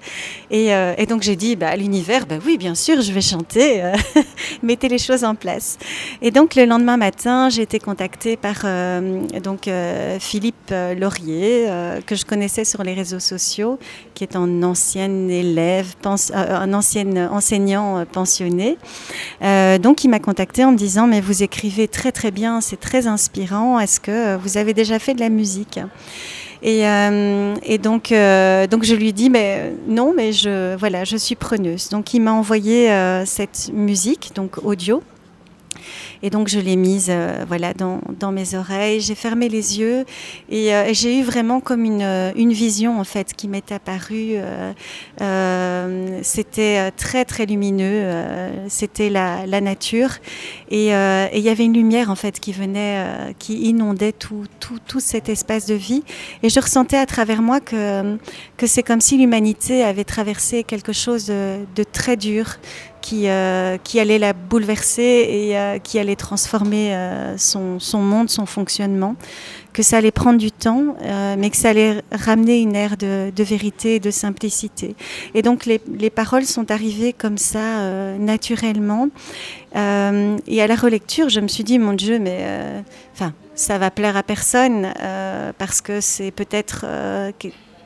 Et, 0.50 0.74
euh, 0.74 0.94
et 0.98 1.06
donc 1.06 1.22
j'ai 1.22 1.36
dit 1.36 1.54
bah, 1.54 1.68
À 1.68 1.76
l'univers, 1.76 2.26
bah 2.26 2.36
oui, 2.44 2.58
bien 2.58 2.74
sûr, 2.74 3.00
je 3.00 3.12
vais 3.12 3.20
chanter. 3.20 3.82
euh, 3.82 3.94
Mettez 4.62 4.88
les 4.88 4.98
choses 4.98 5.22
en 5.24 5.34
place. 5.34 5.78
Et 6.20 6.30
donc, 6.30 6.54
le 6.56 6.64
lendemain 6.64 6.96
matin, 6.96 7.48
j'ai 7.48 7.62
été 7.62 7.78
contactée 7.78 8.36
par 8.36 8.64
donc, 9.42 9.68
Philippe 10.20 10.72
Laurier, 10.98 11.68
que 12.06 12.14
je 12.14 12.24
connaissais 12.24 12.64
sur 12.64 12.82
les 12.82 12.94
réseaux 12.94 13.18
sociaux, 13.18 13.78
qui 14.14 14.24
est 14.24 14.36
un 14.36 14.62
ancien 14.62 15.28
élève, 15.28 15.94
un 16.32 16.72
ancien 16.72 17.30
enseignant 17.30 18.04
pensionné. 18.06 18.78
Donc, 19.40 20.04
il 20.04 20.08
m'a 20.08 20.20
contacté 20.20 20.64
en 20.64 20.72
me 20.72 20.76
disant 20.76 21.06
Mais 21.06 21.20
vous 21.20 21.42
écrivez 21.42 21.88
très 21.88 22.12
très 22.12 22.30
bien, 22.30 22.60
c'est 22.60 22.80
très 22.80 23.06
inspirant. 23.06 23.78
Est-ce 23.80 24.00
que 24.00 24.36
vous 24.36 24.56
avez 24.56 24.74
déjà 24.74 24.98
fait 24.98 25.14
de 25.14 25.20
la 25.20 25.28
musique? 25.28 25.80
Et, 26.62 26.86
euh, 26.86 27.54
et 27.64 27.78
donc, 27.78 28.12
euh, 28.12 28.66
donc 28.66 28.84
je 28.84 28.94
lui 28.94 29.12
dis 29.12 29.30
mais 29.30 29.56
euh, 29.58 29.70
non, 29.88 30.12
mais 30.16 30.32
je 30.32 30.76
voilà, 30.76 31.04
je 31.04 31.16
suis 31.16 31.34
preneuse. 31.34 31.88
Donc 31.88 32.14
il 32.14 32.20
m'a 32.20 32.32
envoyé 32.32 32.90
euh, 32.90 33.24
cette 33.26 33.70
musique, 33.72 34.30
donc 34.34 34.64
audio. 34.64 35.02
Et 36.22 36.30
donc 36.30 36.48
je 36.48 36.60
l'ai 36.60 36.76
mise 36.76 37.08
euh, 37.10 37.44
voilà, 37.48 37.74
dans, 37.74 38.00
dans 38.18 38.30
mes 38.30 38.54
oreilles, 38.54 39.00
j'ai 39.00 39.16
fermé 39.16 39.48
les 39.48 39.80
yeux 39.80 40.04
et, 40.48 40.74
euh, 40.74 40.92
j'ai 40.92 41.18
eu 41.18 41.22
vraiment 41.22 41.60
comme 41.60 41.84
une, 41.84 42.02
euh, 42.02 42.32
une 42.36 42.52
vision 42.52 43.00
en 43.00 43.04
fait 43.04 43.34
qui 43.34 43.48
m'est 43.48 43.72
apparue. 43.72 44.36
c'était 46.22 46.90
très 46.92 47.24
très 47.24 47.46
lumineux, 47.46 48.06
c'était 48.68 49.08
la, 49.08 49.46
la 49.46 49.60
nature 49.60 50.10
et 50.70 50.88
il 50.88 51.40
y 51.40 51.48
avait 51.48 51.64
une 51.64 51.74
lumière 51.74 52.10
en 52.10 52.14
fait 52.14 52.38
qui 52.38 52.52
venait, 52.52 53.34
qui 53.38 53.62
inondait 53.62 54.12
tout, 54.12 54.44
tout, 54.60 54.78
tout 54.86 55.00
cet 55.00 55.28
espace 55.28 55.66
de 55.66 55.74
vie 55.74 56.02
et 56.42 56.48
je 56.48 56.60
ressentais 56.60 56.96
à 56.96 57.06
travers 57.06 57.42
moi 57.42 57.60
que, 57.60 58.16
que 58.56 58.66
c'est 58.66 58.82
comme 58.82 59.00
si 59.00 59.18
l'humanité 59.18 59.82
avait 59.82 60.04
traversé 60.04 60.62
quelque 60.62 60.92
chose 60.92 61.26
de 61.26 61.84
très 61.92 62.16
dur 62.16 62.58
qui, 63.02 63.28
euh, 63.28 63.76
qui 63.76 64.00
allait 64.00 64.18
la 64.18 64.32
bouleverser 64.32 65.26
et 65.28 65.58
euh, 65.58 65.78
qui 65.78 65.98
allait 65.98 66.16
transformer 66.16 66.94
euh, 66.94 67.36
son, 67.36 67.78
monde, 67.98 68.30
son 68.30 68.46
fonctionnement, 68.46 69.16
que 69.74 69.82
ça 69.82 69.98
allait 69.98 70.12
prendre 70.12 70.38
du 70.38 70.52
temps, 70.52 70.96
mais 71.38 71.50
que 71.50 71.56
ça 71.56 71.70
allait 71.70 72.02
ramener 72.12 72.60
une 72.60 72.76
ère 72.76 72.96
de, 72.96 73.42
vérité 73.42 73.96
et 73.96 74.00
de 74.00 74.10
simplicité. 74.10 74.94
Et 75.34 75.42
donc 75.42 75.66
les, 75.66 75.80
les 75.98 76.10
paroles 76.10 76.44
sont 76.44 76.70
arrivées 76.70 77.12
comme 77.12 77.38
ça, 77.38 77.80
naturellement. 78.18 79.08
Et 79.74 80.62
à 80.62 80.66
la 80.66 80.76
relecture, 80.76 81.30
je 81.30 81.40
me 81.40 81.48
suis 81.48 81.64
dit, 81.64 81.78
mon 81.78 81.94
Dieu, 81.94 82.18
mais 82.18 82.44
enfin, 83.14 83.32
ça 83.54 83.78
va 83.78 83.90
plaire 83.90 84.18
à 84.18 84.22
personne 84.22 84.92
parce 85.56 85.80
que 85.80 86.02
c'est 86.02 86.32
peut-être 86.32 86.84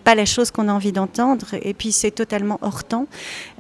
pas 0.06 0.14
la 0.14 0.24
chose 0.24 0.52
qu'on 0.52 0.68
a 0.68 0.72
envie 0.72 0.92
d'entendre 0.92 1.46
et 1.60 1.74
puis 1.74 1.90
c'est 1.90 2.12
totalement 2.12 2.60
hors 2.62 2.84
temps. 2.84 3.08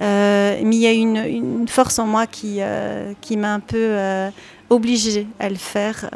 Euh, 0.00 0.60
mais 0.62 0.76
il 0.76 0.80
y 0.80 0.86
a 0.86 0.92
une, 0.92 1.66
force 1.66 1.98
en 1.98 2.06
moi 2.06 2.28
qui, 2.28 2.58
euh, 2.60 3.14
qui 3.20 3.36
m'a 3.36 3.52
un 3.52 3.58
peu 3.58 3.76
euh, 3.76 4.30
obligée 4.70 5.26
à 5.40 5.48
le 5.48 5.56
faire 5.56 6.08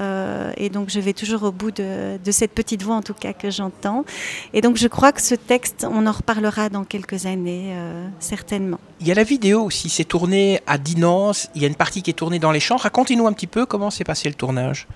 et 0.56 0.68
donc 0.70 0.88
je 0.88 1.00
vais 1.00 1.14
toujours 1.14 1.42
au 1.42 1.50
bout 1.50 1.72
de, 1.72 2.30
cette 2.30 2.52
petite 2.52 2.84
voix 2.84 2.94
en 2.94 3.02
tout 3.02 3.14
cas 3.14 3.32
que 3.32 3.50
j'entends. 3.50 4.04
Et 4.52 4.60
donc 4.60 4.76
je 4.76 4.86
crois 4.86 5.10
que 5.10 5.20
ce 5.20 5.34
texte, 5.34 5.84
on 5.90 6.06
en 6.06 6.12
reparlera 6.12 6.68
dans 6.68 6.84
quelques 6.84 7.26
années, 7.26 7.74
certainement. 8.20 8.78
Il 9.00 9.08
y 9.08 9.10
a 9.10 9.14
la 9.14 9.24
vidéo 9.24 9.64
aussi, 9.64 9.88
c'est 9.88 10.04
tourné 10.04 10.60
à 10.68 10.78
Dinance, 10.78 11.48
il 11.56 11.62
y 11.62 11.64
a 11.64 11.68
une 11.68 11.74
partie 11.74 12.02
qui 12.02 12.10
est 12.10 12.20
tournée 12.22 12.38
dans 12.38 12.52
les 12.52 12.60
champs. 12.60 12.76
Racontez-nous 12.76 13.26
un 13.26 13.32
petit 13.32 13.48
peu 13.48 13.66
comment 13.66 13.90
s'est 13.90 14.04
passé 14.04 14.28
le 14.28 14.34
tournage. 14.34 14.86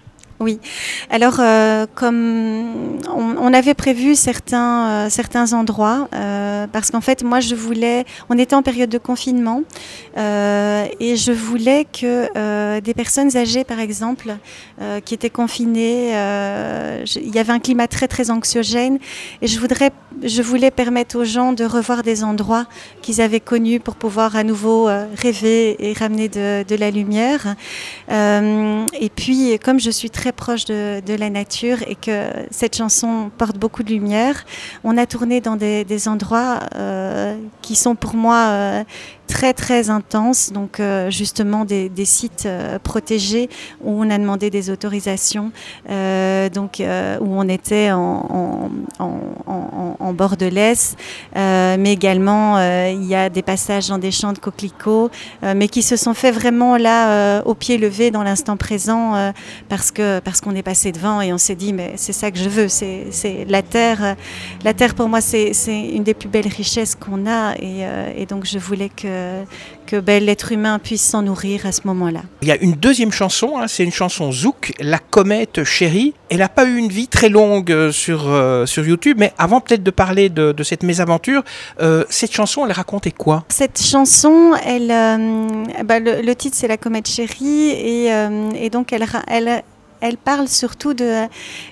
Oui. 0.40 0.58
Alors, 1.10 1.36
euh, 1.38 1.86
comme 1.94 2.98
on, 3.08 3.54
avait 3.54 3.74
prévu 3.74 4.16
certains, 4.16 4.88
euh, 4.88 5.08
certains 5.08 5.52
endroits, 5.52 6.08
euh, 6.12 6.66
parce 6.66 6.90
qu'en 6.90 7.00
fait, 7.00 7.22
moi, 7.22 7.38
je 7.38 7.54
voulais, 7.54 8.04
on 8.28 8.38
était 8.38 8.56
en 8.56 8.62
période 8.62 8.90
de 8.90 8.98
confinement, 8.98 9.62
et 10.16 11.16
je 11.16 11.32
voulais 11.32 11.86
que 11.86 12.80
des 12.80 12.94
personnes 12.94 13.36
âgées, 13.36 13.64
par 13.64 13.78
exemple, 13.80 14.36
qui 15.04 15.14
étaient 15.14 15.30
confinées, 15.30 16.10
il 16.10 17.34
y 17.34 17.38
avait 17.38 17.52
un 17.52 17.60
climat 17.60 17.86
très, 17.86 18.08
très 18.08 18.30
anxiogène, 18.30 18.98
et 19.40 19.46
je, 19.46 19.58
voudrais, 19.60 19.92
je 20.22 20.42
voulais 20.42 20.70
permettre 20.70 21.18
aux 21.18 21.24
gens 21.24 21.52
de 21.52 21.64
revoir 21.64 22.02
des 22.02 22.24
endroits 22.24 22.66
qu'ils 23.02 23.20
avaient 23.20 23.40
connus 23.40 23.80
pour 23.80 23.96
pouvoir 23.96 24.36
à 24.36 24.44
nouveau 24.44 24.88
euh, 24.88 25.06
rêver 25.16 25.76
et 25.78 25.92
ramener 25.92 26.28
de, 26.28 26.74
la 26.74 26.90
lumière. 26.90 27.54
Euh, 28.10 28.86
et 28.98 29.10
puis, 29.10 29.58
comme 29.58 29.80
je 29.80 29.90
suis 29.90 30.10
très 30.10 30.32
proche 30.32 30.64
de, 30.64 31.02
la 31.16 31.30
nature 31.30 31.78
et 31.86 31.94
que 31.94 32.26
cette 32.50 32.76
chanson 32.76 33.30
porte 33.36 33.58
beaucoup 33.58 33.82
de 33.82 33.90
lumière, 33.90 34.44
on 34.82 34.96
a 34.98 35.06
tourné 35.06 35.40
dans 35.40 35.56
des, 35.56 36.08
endroits 36.08 36.60
euh, 36.74 37.36
qui 37.62 37.76
sont 37.76 37.94
pour 37.94 38.14
moi 38.14 38.84
très 39.26 39.52
très 39.52 39.90
intenses, 39.90 40.52
donc 40.52 40.80
euh, 40.80 41.10
justement 41.10 41.64
des, 41.64 41.90
sites 42.04 42.44
euh, 42.46 42.78
protégés 42.78 43.48
où 43.82 43.90
on 43.90 44.10
a 44.10 44.18
demandé 44.18 44.50
des 44.50 44.70
autorisations, 44.70 45.52
euh, 45.90 46.48
donc 46.48 46.82
où 47.20 47.26
on 47.26 47.48
était 47.48 47.90
en, 47.92 48.70
en, 48.98 49.96
en, 49.98 50.12
bord 50.12 50.36
de 50.36 50.46
l'Est, 50.46 50.96
mais 51.34 51.92
également 51.92 52.58
il 52.58 53.04
y 53.04 53.14
a 53.14 53.28
des 53.30 53.42
passages 53.42 53.88
dans 53.88 53.98
des 53.98 54.10
champs 54.10 54.32
de 54.32 54.38
coquelicots, 54.38 55.10
mais 55.42 55.68
qui 55.68 55.82
se 55.82 55.96
sont 55.96 56.14
faits 56.14 56.34
vraiment 56.34 56.76
là 56.76 57.42
au 57.44 57.54
pied 57.54 57.78
levé 57.78 58.10
dans 58.10 58.22
l'instant 58.22 58.56
présent 58.56 59.32
parce 59.68 59.90
que 59.90 60.20
parce 60.20 60.40
qu'on 60.40 60.54
est 60.54 60.62
passé 60.62 60.92
devant 60.92 61.20
et 61.20 61.32
on 61.32 61.38
s'est 61.38 61.56
dit 61.56 61.72
mais 61.72 61.94
c'est 61.96 62.12
ça 62.12 62.30
que 62.30 62.38
je 62.38 62.48
veux, 62.48 62.68
c'est 62.68 63.46
la 63.48 63.62
terre, 63.62 64.16
la 64.62 64.74
terre 64.74 64.94
pour 64.94 65.08
moi 65.08 65.20
c'est 65.20 65.52
une 65.66 66.04
des 66.04 66.14
plus 66.14 66.28
belles 66.28 66.48
richesses 66.48 66.94
qu'on 66.94 67.26
a. 67.26 67.54
Et 67.58 68.26
donc 68.26 68.44
je 68.44 68.58
voulais 68.58 68.88
que 68.88 69.13
que 69.86 70.00
ben, 70.00 70.22
l'être 70.24 70.52
humain 70.52 70.78
puisse 70.78 71.02
s'en 71.02 71.22
nourrir 71.22 71.66
à 71.66 71.72
ce 71.72 71.82
moment-là. 71.84 72.22
Il 72.42 72.48
y 72.48 72.52
a 72.52 72.56
une 72.56 72.72
deuxième 72.72 73.12
chanson, 73.12 73.58
hein, 73.58 73.66
c'est 73.68 73.84
une 73.84 73.92
chanson 73.92 74.32
Zouk, 74.32 74.72
La 74.80 74.98
comète 74.98 75.64
chérie. 75.64 76.14
Elle 76.30 76.38
n'a 76.38 76.48
pas 76.48 76.64
eu 76.64 76.76
une 76.76 76.88
vie 76.88 77.06
très 77.08 77.28
longue 77.28 77.70
euh, 77.70 77.92
sur, 77.92 78.24
euh, 78.28 78.66
sur 78.66 78.86
YouTube, 78.86 79.16
mais 79.20 79.32
avant 79.38 79.60
peut-être 79.60 79.82
de 79.82 79.90
parler 79.90 80.28
de, 80.28 80.52
de 80.52 80.62
cette 80.62 80.82
mésaventure, 80.82 81.42
euh, 81.80 82.04
cette 82.08 82.32
chanson, 82.32 82.64
elle 82.66 82.72
racontait 82.72 83.10
quoi? 83.10 83.44
Cette 83.48 83.80
chanson, 83.80 84.52
elle, 84.64 84.90
euh, 84.90 85.64
bah, 85.84 86.00
le, 86.00 86.22
le 86.22 86.34
titre 86.34 86.56
c'est 86.58 86.68
La 86.68 86.76
comète 86.76 87.08
chérie 87.08 87.70
et, 87.70 88.12
euh, 88.12 88.50
et 88.58 88.70
donc 88.70 88.92
elle, 88.92 89.04
elle, 89.28 89.62
elle 90.00 90.16
parle 90.18 90.48
surtout 90.48 90.92
de, 90.92 91.24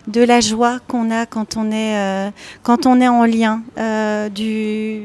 de 0.09 0.23
la 0.23 0.41
joie 0.41 0.79
qu'on 0.89 1.11
a 1.11 1.27
quand 1.27 1.57
on 1.57 1.71
est, 1.71 1.97
euh, 1.97 2.31
quand 2.63 2.87
on 2.87 3.01
est 3.01 3.09
en 3.09 3.25
lien, 3.25 3.63
euh, 3.79 4.29
du, 4.29 5.03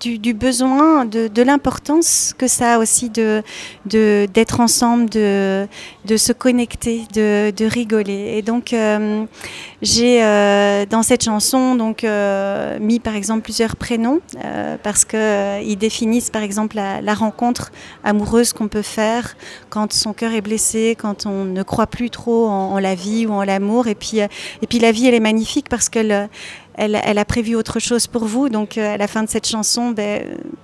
du, 0.00 0.18
du 0.18 0.34
besoin, 0.34 1.04
de, 1.04 1.28
de 1.28 1.42
l'importance 1.42 2.34
que 2.36 2.48
ça 2.48 2.74
a 2.74 2.78
aussi 2.78 3.10
de, 3.10 3.42
d'être 3.86 4.60
ensemble, 4.60 5.08
de, 5.10 5.66
de 6.06 6.16
se 6.16 6.32
connecter, 6.32 7.02
de, 7.14 7.50
de 7.50 7.64
rigoler. 7.66 8.34
Et 8.36 8.42
donc 8.42 8.72
euh, 8.72 9.24
j'ai 9.82 10.22
euh, 10.22 10.84
dans 10.84 11.02
cette 11.02 11.24
chanson 11.24 11.74
donc 11.74 12.04
euh, 12.04 12.78
mis 12.80 13.00
par 13.00 13.14
exemple 13.14 13.42
plusieurs 13.42 13.76
prénoms 13.76 14.20
euh, 14.44 14.76
parce 14.82 15.04
que 15.04 15.16
euh, 15.16 15.60
ils 15.64 15.76
définissent 15.76 16.30
par 16.30 16.42
exemple 16.42 16.76
la, 16.76 17.14
rencontre 17.14 17.72
amoureuse 18.04 18.52
qu'on 18.52 18.68
peut 18.68 18.82
faire 18.82 19.36
quand 19.68 19.92
son 19.92 20.12
cœur 20.12 20.32
est 20.32 20.40
blessé, 20.40 20.96
quand 20.98 21.26
on 21.26 21.44
ne 21.44 21.62
croit 21.62 21.86
plus 21.86 22.10
trop 22.10 22.46
en, 22.46 22.78
la 22.78 22.94
vie 22.94 23.26
ou 23.26 23.32
en 23.32 23.42
l'amour. 23.42 23.88
Et 23.88 23.94
puis 23.94 24.20
euh, 24.20 24.26
et 24.62 24.66
puis 24.66 24.78
la 24.78 24.92
vie 24.92 25.06
elle 25.06 25.14
est 25.14 25.20
magnifique 25.20 25.68
parce 25.68 25.88
qu'elle 25.88 26.28
elle, 26.74 26.98
elle 27.04 27.18
a 27.18 27.24
prévu 27.24 27.56
autre 27.56 27.78
chose 27.78 28.06
pour 28.06 28.24
vous. 28.24 28.48
Donc 28.48 28.78
euh, 28.78 28.94
à 28.94 28.96
la 28.96 29.06
fin 29.06 29.22
de 29.22 29.28
cette 29.28 29.46
chanson, 29.46 29.90
ben, 29.90 30.22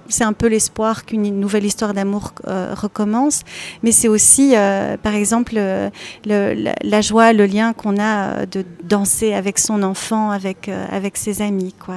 c'est 0.08 0.25
un 0.25 0.32
peu 0.32 0.46
l'espoir 0.46 1.04
qu'une 1.04 1.38
nouvelle 1.38 1.64
histoire 1.64 1.92
d'amour 1.94 2.32
recommence. 2.46 3.42
Mais 3.82 3.92
c'est 3.92 4.08
aussi, 4.08 4.54
euh, 4.56 4.96
par 4.96 5.14
exemple, 5.14 5.54
le, 5.54 5.90
la, 6.25 6.75
la 6.82 7.00
joie, 7.00 7.32
le 7.32 7.44
lien 7.44 7.73
qu'on 7.73 8.00
a 8.00 8.46
de 8.46 8.64
avec 9.34 9.58
son 9.58 9.82
enfant, 9.82 10.30
avec, 10.30 10.68
euh, 10.68 10.86
avec 10.90 11.16
ses 11.16 11.42
amis. 11.42 11.75
Quoi. 11.78 11.96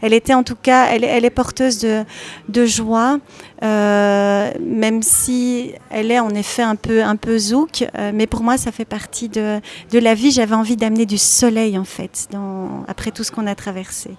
Elle 0.00 0.12
était 0.12 0.34
en 0.34 0.42
tout 0.42 0.56
cas, 0.60 0.88
elle, 0.90 1.04
elle 1.04 1.24
est 1.24 1.30
porteuse 1.30 1.78
de, 1.78 2.04
de 2.48 2.66
joie, 2.66 3.18
euh, 3.62 4.50
même 4.60 5.02
si 5.02 5.72
elle 5.90 6.10
est 6.10 6.20
en 6.20 6.30
effet 6.30 6.62
un 6.62 6.76
peu, 6.76 7.02
un 7.02 7.16
peu 7.16 7.38
zouk. 7.38 7.84
euh, 7.98 8.10
mais 8.14 8.26
pour 8.26 8.42
moi, 8.42 8.58
ça 8.58 8.72
fait 8.72 8.84
partie 8.84 9.28
de, 9.28 9.60
de 9.90 9.98
la 9.98 10.14
vie. 10.14 10.30
J'avais 10.30 10.54
envie 10.54 10.76
d'amener 10.76 11.06
du 11.06 11.18
soleil, 11.18 11.78
en 11.78 11.84
fait, 11.84 12.28
après 12.88 13.10
tout 13.10 13.24
ce 13.24 13.32
qu'on 13.32 13.46
a 13.46 13.54
traversées. 13.54 14.16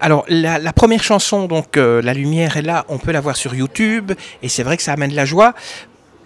Alors, 0.00 0.24
la, 0.28 0.72
première 0.72 1.02
chanson, 1.02 1.46
donc 1.46 1.76
La 1.76 2.14
lumière 2.14 2.56
est 2.56 2.62
là, 2.62 2.86
on 2.88 2.96
peut 2.96 3.12
la 3.12 3.20
voir 3.20 3.36
sur 3.36 3.54
YouTube, 3.54 4.12
et 4.42 4.48
c'est 4.48 4.62
vrai 4.62 4.78
que 4.78 4.82
ça 4.82 4.94
amène 4.94 5.10
de 5.10 5.16
la 5.16 5.26
joie. 5.26 5.54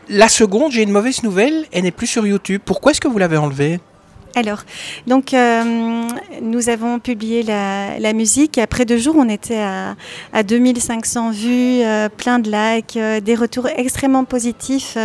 La 0.09 0.29
seconde, 0.29 0.71
j'ai 0.71 0.83
une 0.83 0.93
mauvaise 0.93 1.23
nouvelle, 1.23 1.65
elle 1.73 1.85
n'est 1.85 1.91
plus 1.91 2.07
sur 2.07 2.27
YouTube. 2.27 2.61
Pourquoi 2.65 2.93
est-ce 2.93 3.01
que 3.01 3.09
vous 3.09 3.19
l'avez 3.19 3.39
enlevée? 3.39 3.81
Alors, 4.37 4.65
donc, 5.07 5.33
euh, 5.33 6.09
nous 6.43 6.69
avons 6.69 6.99
publié 6.99 7.45
la, 7.45 8.13
musique. 8.13 8.59
après 8.59 8.85
deux 8.85 8.99
jours, 8.99 9.15
on 9.17 9.29
était 9.29 9.61
à, 9.61 9.95
à 10.33 10.43
2500 10.43 11.31
vues, 11.31 11.83
euh, 11.83 12.09
plein 12.09 12.41
de 12.41 12.51
likes, 12.51 12.97
euh, 12.97 13.21
des 13.21 13.37
retours 13.37 13.69
extrêmement 13.69 14.25
positifs 14.25 14.97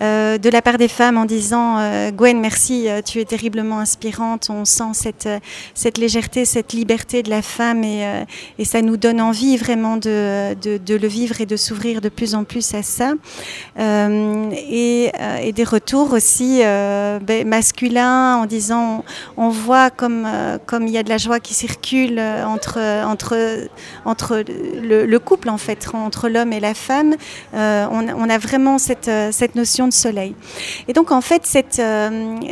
de 0.00 0.50
la 0.50 0.62
part 0.62 0.78
des 0.78 0.88
femmes 0.88 1.16
en 1.16 1.24
disant 1.24 1.78
Gwen, 2.10 2.40
merci, 2.40 2.86
tu 3.04 3.20
es 3.20 3.24
terriblement 3.24 3.78
inspirante. 3.78 4.48
On 4.50 4.64
sent 4.64 4.92
cette, 4.92 5.28
cette 5.74 5.98
légèreté, 5.98 6.44
cette 6.44 6.72
liberté 6.72 7.22
de 7.22 7.30
la 7.30 7.42
femme 7.42 7.84
et, 7.84 8.24
et 8.58 8.64
ça 8.64 8.82
nous 8.82 8.96
donne 8.96 9.20
envie 9.20 9.56
vraiment 9.56 9.96
de, 9.96 10.54
de, 10.54 10.94
le 10.94 11.08
vivre 11.08 11.40
et 11.40 11.46
de 11.46 11.56
s'ouvrir 11.56 12.00
de 12.00 12.08
plus 12.08 12.34
en 12.34 12.44
plus 12.44 12.74
à 12.74 12.82
ça. 12.82 13.12
Et, 13.78 15.10
et, 15.42 15.52
des 15.52 15.64
retours 15.64 16.12
aussi 16.12 16.60
ben, 16.60 17.46
masculins 17.46 18.36
en 18.36 18.46
disant, 18.54 19.04
on, 19.36 19.48
voit 19.48 19.90
comme 19.90 20.24
euh, 20.26 20.58
comme 20.64 20.86
il 20.86 20.92
y 20.92 20.98
a 20.98 21.02
de 21.02 21.08
la 21.08 21.18
joie 21.18 21.40
qui 21.40 21.54
circule 21.54 22.18
euh, 22.18 22.44
entre 22.44 22.78
entre 23.04 23.36
entre 24.04 24.44
le, 24.46 25.18
couple 25.18 25.48
en 25.48 25.58
fait, 25.58 25.88
entre 25.92 26.28
l'homme 26.28 26.52
et 26.52 26.60
la 26.60 26.74
femme. 26.74 27.14
Euh, 27.54 27.86
on, 27.90 28.30
a 28.30 28.38
vraiment 28.38 28.78
cette 28.78 29.10
cette 29.30 29.54
notion 29.54 29.86
de 29.88 29.92
soleil. 29.92 30.34
Et 30.88 30.92
donc 30.92 31.12
en 31.12 31.20
fait 31.20 31.46
cette 31.46 31.82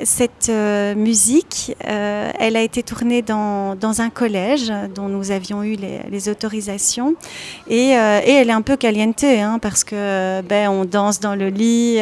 cette 0.04 0.50
musique, 0.96 1.76
elle 1.80 2.56
a 2.56 2.62
été 2.62 2.82
tournée 2.82 3.22
dans 3.22 3.74
dans 3.74 4.00
un 4.00 4.10
collège 4.10 4.72
dont 4.94 5.08
nous 5.08 5.30
avions 5.30 5.62
eu 5.62 5.76
les, 5.76 6.28
autorisations 6.28 7.14
et, 7.68 7.90
et 7.90 8.32
elle 8.38 8.48
est 8.48 8.58
un 8.62 8.62
peu 8.62 8.76
caliente 8.76 9.24
hein, 9.24 9.58
parce 9.60 9.82
que 9.82 10.40
ben 10.42 10.68
on 10.68 10.84
danse 10.84 11.20
dans 11.20 11.34
le 11.34 11.48
lit, 11.48 12.00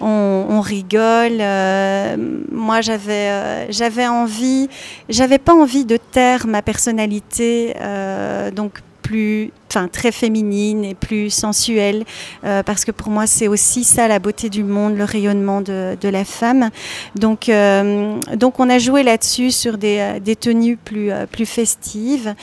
on, 0.00 0.46
on 0.48 0.60
rigole. 0.60 1.38
moi 2.50 2.80
j'avais 2.80 3.23
euh, 3.28 3.66
j'avais 3.70 4.06
envie, 4.06 4.68
j'avais 5.08 5.38
pas 5.38 5.54
envie 5.54 5.84
de 5.84 5.96
taire 5.96 6.46
ma 6.46 6.62
personnalité, 6.62 7.74
euh, 7.80 8.50
donc 8.50 8.80
plus 9.02 9.50
très 9.90 10.12
féminine 10.12 10.84
et 10.84 10.94
plus 10.94 11.30
sensuelle, 11.30 12.04
euh, 12.44 12.62
parce 12.62 12.84
que 12.84 12.90
pour 12.90 13.08
moi 13.10 13.26
c'est 13.26 13.48
aussi 13.48 13.84
ça 13.84 14.08
la 14.08 14.18
beauté 14.18 14.48
du 14.48 14.64
monde, 14.64 14.96
le 14.96 15.04
rayonnement 15.04 15.60
de, 15.60 15.96
la 16.04 16.24
femme. 16.24 16.70
Donc, 17.16 17.48
euh, 17.48 18.16
donc 18.36 18.60
on 18.60 18.68
a 18.70 18.78
joué 18.78 19.02
là-dessus 19.02 19.50
sur 19.50 19.78
des, 19.78 19.98
euh, 19.98 20.34
tenues 20.34 20.76
plus, 20.76 21.10
plus 21.30 21.46
festives, 21.46 22.34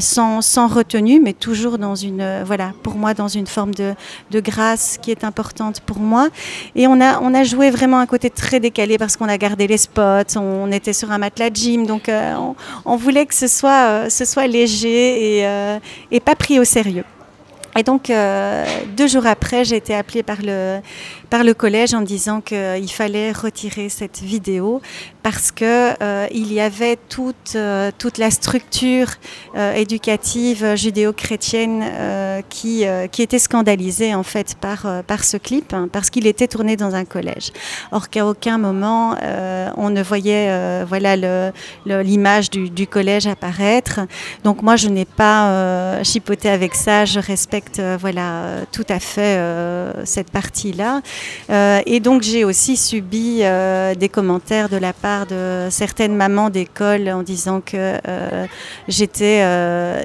sans, 0.00 0.42
sans, 0.42 0.66
retenue, 0.66 1.20
mais 1.20 1.32
toujours 1.32 1.78
dans 1.78 1.94
une, 1.94 2.42
voilà, 2.44 2.72
pour 2.82 2.94
moi 2.94 3.14
dans 3.14 3.28
une 3.28 3.46
forme 3.46 3.72
de, 3.74 3.94
grâce 4.40 4.98
qui 5.00 5.10
est 5.10 5.24
importante 5.24 5.80
pour 5.80 5.98
moi. 5.98 6.28
Et 6.74 6.86
on 6.86 7.00
a, 7.00 7.20
on 7.20 7.34
a 7.34 7.44
joué 7.44 7.70
vraiment 7.70 7.98
un 7.98 8.06
côté 8.06 8.30
très 8.30 8.60
décalé 8.60 8.98
parce 8.98 9.16
qu'on 9.16 9.28
a 9.28 9.38
gardé 9.38 9.66
les 9.66 9.78
spots, 9.78 10.36
on 10.36 10.70
était 10.70 10.92
sur 10.92 11.10
un 11.10 11.18
matelas 11.18 11.50
gym, 11.52 11.86
donc 11.86 12.08
on, 12.08 12.54
on, 12.84 12.96
voulait 12.96 13.26
que 13.26 13.34
ce 13.34 13.46
soit, 13.48 14.10
ce 14.10 14.24
soit 14.24 14.46
léger 14.46 15.40
et, 15.40 15.78
et 16.10 16.20
pas 16.20 16.34
pris 16.34 16.60
au 16.60 16.64
sérieux. 16.68 17.04
Et 17.78 17.82
donc, 17.82 18.10
euh, 18.10 18.64
deux 18.96 19.06
jours 19.06 19.26
après, 19.26 19.64
j'ai 19.64 19.76
été 19.76 19.94
appelée 19.94 20.22
par 20.22 20.38
le, 20.42 20.80
par 21.30 21.44
le 21.44 21.54
collège 21.54 21.94
en 21.94 22.02
disant 22.02 22.40
qu'il 22.40 22.90
fallait 22.90 23.32
retirer 23.32 23.88
cette 23.88 24.20
vidéo 24.20 24.80
parce 25.22 25.50
que 25.50 25.92
euh, 26.02 26.26
il 26.32 26.52
y 26.52 26.60
avait 26.60 26.96
toute, 27.08 27.54
euh, 27.54 27.90
toute 27.98 28.18
la 28.18 28.30
structure 28.30 29.08
éducative 29.76 30.74
judéo-chrétienne 30.76 31.84
qui, 32.48 32.84
qui 33.10 33.22
était 33.22 33.38
scandalisée 33.38 34.14
en 34.14 34.22
fait 34.22 34.56
par, 34.60 34.86
par 35.06 35.24
ce 35.24 35.36
clip 35.36 35.72
hein, 35.72 35.88
parce 35.90 36.10
qu'il 36.10 36.26
était 36.26 36.46
tourné 36.46 36.76
dans 36.76 36.94
un 36.94 37.04
collège. 37.04 37.52
Or 37.92 38.08
qu'à 38.08 38.26
aucun 38.26 38.58
moment 38.58 39.16
on 39.76 39.90
ne 39.90 40.02
voyait 40.02 40.84
voilà 40.84 41.16
l'image 41.86 42.50
du, 42.50 42.70
du, 42.70 42.86
collège 42.86 43.26
apparaître. 43.26 44.00
Donc 44.44 44.62
moi, 44.62 44.76
je 44.76 44.88
n'ai 44.88 45.04
pas 45.04 46.02
chipoté 46.04 46.48
avec 46.48 46.74
ça. 46.74 47.04
Je 47.04 47.20
respecte 47.20 47.78
euh, 47.78 47.96
voilà, 48.00 48.42
euh, 48.42 48.64
tout 48.70 48.84
à 48.88 48.98
fait 48.98 49.36
euh, 49.38 50.04
cette 50.04 50.30
partie-là. 51.46 51.82
et 51.86 52.00
donc 52.00 52.22
j'ai 52.22 52.44
aussi 52.44 52.76
subi 52.76 53.42
des 53.98 54.08
commentaires 54.08 54.68
de 54.68 54.76
la 54.76 54.92
part 54.92 55.26
de 55.26 55.68
certaines 55.70 56.14
mamans 56.14 56.50
d'école 56.50 57.08
en 57.08 57.22
disant 57.22 57.60
que 57.60 57.94
j'étais 58.88 59.44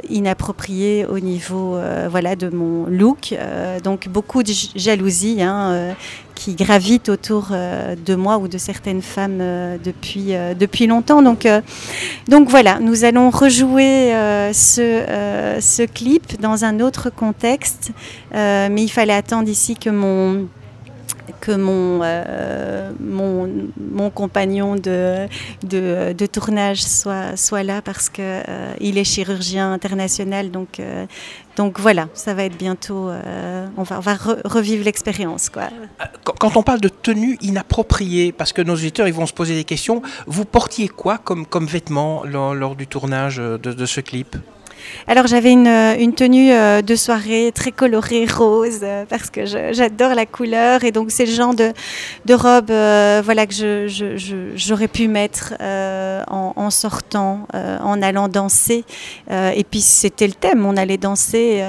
inappropriée 0.09 1.05
au 1.05 1.19
niveau 1.19 1.77
voilà, 2.09 2.35
de 2.35 2.49
mon 2.49 2.85
look. 2.87 3.35
donc 3.83 4.07
beaucoup 4.07 4.43
de 4.43 4.53
jalousie 4.75 5.41
hein, 5.41 5.95
qui 6.35 6.55
gravitent 6.55 7.09
autour 7.09 7.49
euh, 7.51 7.95
de 7.95 8.15
moi 8.15 8.37
ou 8.37 8.47
de 8.47 8.57
certaines 8.57 9.01
femmes 9.01 9.39
euh, 9.41 9.77
depuis, 9.83 10.35
euh, 10.35 10.53
depuis 10.53 10.87
longtemps. 10.87 11.21
Donc, 11.21 11.47
donc 12.27 12.49
voilà, 12.49 12.79
nous 12.79 13.05
allons 13.05 13.29
rejouer 13.29 14.13
ce, 14.53 15.57
ce 15.59 15.83
clip 15.83 16.39
dans 16.41 16.65
un 16.65 16.79
autre 16.79 17.09
contexte, 17.09 17.91
mais 18.33 18.83
il 18.83 18.89
fallait 18.89 19.13
attendre 19.13 19.49
ici 19.49 19.75
que 19.75 19.89
mon 19.89 20.47
que 21.43 21.51
mon, 21.51 21.99
mon, 23.01 23.49
mon, 23.77 24.09
compagnon 24.09 24.75
de, 24.75 25.27
de, 25.63 26.25
tournage 26.25 26.81
soit, 26.81 27.35
soit 27.35 27.63
là 27.63 27.81
parce 27.81 28.09
qu'il 28.09 28.23
il 28.79 28.97
est 28.97 29.03
chirurgien 29.03 29.73
international. 29.73 30.51
Donc, 30.51 30.79
donc 31.55 31.79
voilà, 31.79 32.07
ça 32.13 32.33
va 32.33 32.45
être 32.45 32.57
bientôt. 32.57 33.09
Euh, 33.09 33.67
on 33.77 33.83
va, 33.83 33.97
on 33.97 34.01
va 34.01 34.15
revivre 34.15 34.85
l'expérience. 34.85 35.49
Quoi. 35.49 35.63
Euh, 36.01 36.05
quand, 36.23 36.57
on 36.57 36.63
parle 36.63 36.81
de 36.81 36.87
tenue 36.87 37.37
inappropriée, 37.41 38.31
parce 38.31 38.53
que 38.53 38.61
nos 38.61 38.73
auditeurs 38.73 39.07
ils 39.07 39.13
vont 39.13 39.27
se 39.27 39.33
poser 39.33 39.53
des 39.55 39.63
questions, 39.63 40.01
vous 40.25 40.45
portiez 40.45 40.87
quoi 40.87 41.17
comme, 41.17 41.45
comme 41.45 41.67
vêtements 41.67 42.23
lors, 42.23 42.75
du 42.75 42.87
tournage 42.87 43.37
de 43.37 43.85
ce 43.85 44.01
clip? 44.01 44.35
Alors 45.07 45.27
j'avais 45.27 45.51
une, 45.51 45.67
euh, 45.67 46.11
tenue 46.11 46.51
euh, 46.51 46.81
de 46.81 46.95
soirée 46.95 47.51
très 47.53 47.71
colorée 47.71 48.25
rose 48.25 48.79
euh, 48.83 49.05
parce 49.07 49.29
que 49.29 49.45
j'adore 49.45 50.13
la 50.15 50.25
couleur 50.25 50.83
et 50.83 50.91
donc 50.91 51.11
c'est 51.11 51.25
le 51.25 51.31
genre 51.31 51.53
de, 51.53 51.73
robe 52.33 52.71
voilà 53.23 53.45
que 53.45 53.87
j'aurais 54.55 54.87
pu 54.87 55.07
mettre 55.07 55.53
en, 55.59 56.69
sortant, 56.69 57.47
en 57.53 58.01
allant 58.01 58.27
danser. 58.27 58.83
et 59.29 59.63
puis 59.69 59.81
c'était 59.81 60.27
le 60.27 60.33
thème, 60.33 60.65
on 60.65 60.77
allait 60.77 60.97
danser. 60.97 61.63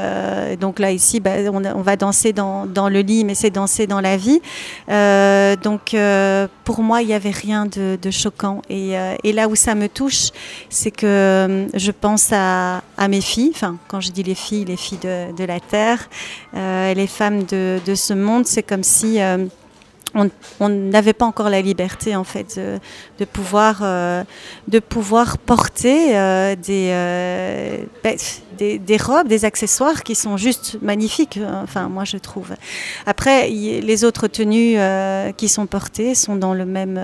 donc 0.60 0.78
là 0.78 0.90
ici, 0.90 1.20
bah, 1.20 1.32
on, 1.52 1.82
va 1.82 1.96
danser 1.96 2.32
dans, 2.32 2.66
le 2.88 3.00
lit, 3.00 3.24
mais 3.24 3.34
c'est 3.34 3.50
danser 3.50 3.86
dans 3.86 4.00
la 4.00 4.16
vie. 4.16 4.40
donc 5.62 5.94
pour 6.64 6.80
moi, 6.80 7.02
il 7.02 7.08
n'y 7.08 7.14
avait 7.14 7.30
rien 7.30 7.66
de, 7.66 8.10
choquant. 8.10 8.62
Et, 8.70 8.94
là 9.32 9.48
où 9.48 9.54
ça 9.54 9.74
me 9.74 9.88
touche, 9.88 10.30
c'est 10.70 10.90
que 10.90 11.66
je 11.74 11.90
pense 11.90 12.30
à 12.32 12.82
mes 13.08 13.20
filles, 13.20 13.52
enfin 13.54 13.76
quand 13.88 14.00
je 14.00 14.10
dis 14.10 14.22
les 14.22 14.34
filles, 14.34 14.64
les 14.64 14.76
filles 14.76 14.98
de, 14.98 15.44
la 15.44 15.60
Terre, 15.60 16.08
euh, 16.54 16.94
les 16.94 17.06
femmes 17.06 17.44
de, 17.44 17.80
ce 17.94 18.14
monde, 18.14 18.46
c'est 18.46 18.62
comme 18.62 18.82
si 18.82 19.20
euh, 19.20 19.44
on 20.14 20.68
n'avait 20.68 21.12
pas 21.12 21.24
encore 21.24 21.50
la 21.50 21.60
liberté 21.60 22.14
en 22.14 22.22
fait 22.22 22.60
de, 23.18 23.24
pouvoir 23.24 23.80
euh, 23.82 24.22
de 24.68 24.78
pouvoir 24.78 25.38
porter 25.38 26.12
ben, 26.12 26.56
des, 28.56 28.78
des, 28.78 28.96
robes, 28.96 29.26
des 29.26 29.44
accessoires 29.44 30.04
qui 30.04 30.14
sont 30.14 30.36
juste 30.36 30.78
magnifiques. 30.80 31.40
Enfin 31.64 31.88
moi 31.88 32.04
je 32.04 32.16
trouve. 32.16 32.54
Après 33.06 33.48
les 33.48 34.04
autres 34.04 34.28
tenues 34.28 34.76
qui 35.36 35.48
sont 35.48 35.66
portées 35.66 36.14
sont 36.14 36.36
dans 36.36 36.54
le 36.54 36.64
même 36.64 37.00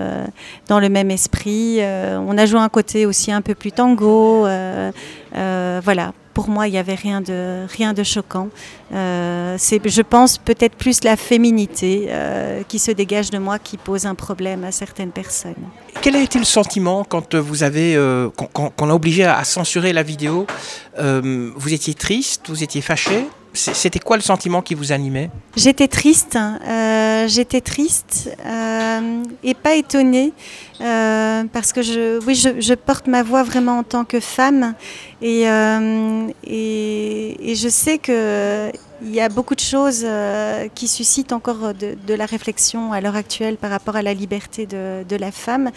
dans 0.67 0.79
le 0.79 0.87
même 0.87 1.11
esprit. 1.11 1.81
on 1.81 2.37
a 2.37 2.45
joué 2.45 2.61
un 2.61 2.69
côté 2.69 3.05
aussi 3.05 3.31
un 3.31 3.41
peu 3.41 3.55
plus 3.55 3.73
tango. 3.73 4.47
Euh, 5.35 5.81
voilà, 5.83 6.13
pour 6.33 6.49
moi, 6.49 6.67
il 6.67 6.71
n'y 6.71 6.77
avait 6.77 6.95
rien 6.95 7.21
de, 7.21 7.65
rien 7.75 7.93
de 7.93 8.03
choquant. 8.03 8.49
Euh, 8.93 9.55
c'est, 9.57 9.81
je 9.87 10.01
pense, 10.01 10.37
peut-être 10.37 10.75
plus 10.75 11.03
la 11.03 11.15
féminité 11.15 12.07
euh, 12.09 12.63
qui 12.67 12.79
se 12.79 12.91
dégage 12.91 13.29
de 13.29 13.37
moi 13.37 13.59
qui 13.59 13.77
pose 13.77 14.05
un 14.05 14.15
problème 14.15 14.63
à 14.63 14.71
certaines 14.71 15.11
personnes. 15.11 15.55
Quel 16.01 16.15
a 16.15 16.21
été 16.21 16.39
le 16.39 16.45
sentiment 16.45 17.03
quand 17.03 17.35
vous 17.35 17.63
avez, 17.63 17.95
quand, 18.53 18.71
on 18.79 18.89
a 18.89 18.93
obligé 18.93 19.25
à 19.25 19.43
censurer 19.43 19.93
la 19.93 20.03
vidéo 20.03 20.47
Vous 20.97 21.73
étiez 21.73 21.93
triste 21.93 22.49
Vous 22.49 22.63
étiez 22.63 22.81
fâché? 22.81 23.27
C'était 23.53 23.99
quoi 23.99 24.17
le 24.17 24.21
sentiment 24.21 24.61
qui 24.61 24.75
vous 24.75 24.91
animait? 24.91 25.29
J'étais 25.55 25.87
triste, 25.87 26.37
euh, 26.37 27.27
j'étais 27.27 27.61
triste 27.61 28.35
euh, 28.45 29.23
et 29.43 29.53
pas 29.53 29.75
étonnée 29.75 30.33
euh, 30.79 31.43
parce 31.51 31.73
que 31.73 31.81
je, 31.81 32.23
oui, 32.25 32.35
je, 32.35 32.73
porte 32.73 33.07
ma 33.07 33.23
voix 33.23 33.43
vraiment 33.43 33.79
en 33.79 33.83
tant 33.83 34.05
que 34.05 34.19
femme 34.19 34.73
et, 35.21 35.43
et 35.43 37.55
je 37.55 37.69
sais 37.69 37.97
que 37.97 38.71
il 39.03 39.15
y 39.15 39.19
a 39.19 39.29
beaucoup 39.29 39.55
de 39.55 39.61
choses 39.61 40.03
euh, 40.03 40.67
qui 40.75 40.87
suscitent 40.87 41.33
encore 41.33 41.73
de, 41.73 42.13
la 42.13 42.25
réflexion 42.25 42.93
à 42.93 43.01
l'heure 43.01 43.15
actuelle 43.15 43.57
par 43.57 43.71
rapport 43.71 43.95
à 43.95 44.01
la 44.01 44.13
liberté 44.13 44.65
de, 44.65 45.15
la 45.15 45.31
femme. 45.31 45.71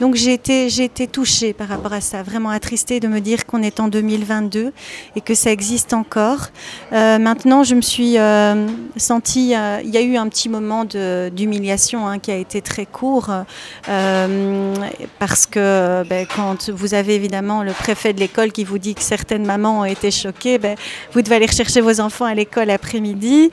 Donc 0.00 0.14
j'ai 0.14 0.34
été, 0.34 1.06
touchée 1.06 1.52
par 1.52 1.68
rapport 1.68 1.92
à 1.92 2.00
ça, 2.00 2.22
vraiment 2.22 2.50
attristée 2.50 3.00
de 3.00 3.08
me 3.08 3.20
dire 3.20 3.46
qu'on 3.46 3.62
est 3.62 3.80
en 3.80 3.88
2022 3.88 4.72
et 5.16 5.20
que 5.20 5.34
ça 5.34 5.50
existe 5.50 5.92
encore. 5.92 6.48
Euh, 6.92 7.18
maintenant, 7.18 7.64
je 7.64 7.74
me 7.74 7.80
suis 7.80 8.18
euh, 8.18 8.66
sentie, 8.96 9.54
il 9.84 9.90
y 9.90 9.96
a 9.96 10.02
eu 10.02 10.16
un 10.16 10.28
petit 10.28 10.48
moment 10.48 10.84
d'humiliation 10.84 12.06
hein, 12.06 12.18
qui 12.18 12.30
a 12.30 12.36
été 12.36 12.60
très 12.62 12.86
court 12.86 13.30
parce 15.18 15.46
que 15.46 16.02
ben, 16.08 16.26
quand 16.34 16.70
vous 16.70 16.94
avez 16.94 17.14
évidemment 17.14 17.62
le 17.62 17.72
préfet 17.72 18.12
de 18.12 18.20
l'école 18.20 18.52
qui 18.52 18.64
vous 18.64 18.78
dit 18.78 18.94
que 18.94 19.02
certaines 19.02 19.44
mamans 19.44 19.80
ont 19.80 19.84
été 19.84 20.10
choquées, 20.10 20.58
ben, 20.58 20.76
vous 21.12 21.22
devez 21.22 21.36
aller 21.36 21.46
rechercher 21.46 21.80
vos 21.80 22.00
enfants 22.00 22.24
à 22.24 22.34
l'école 22.34 22.67
l'après-midi. 22.68 23.50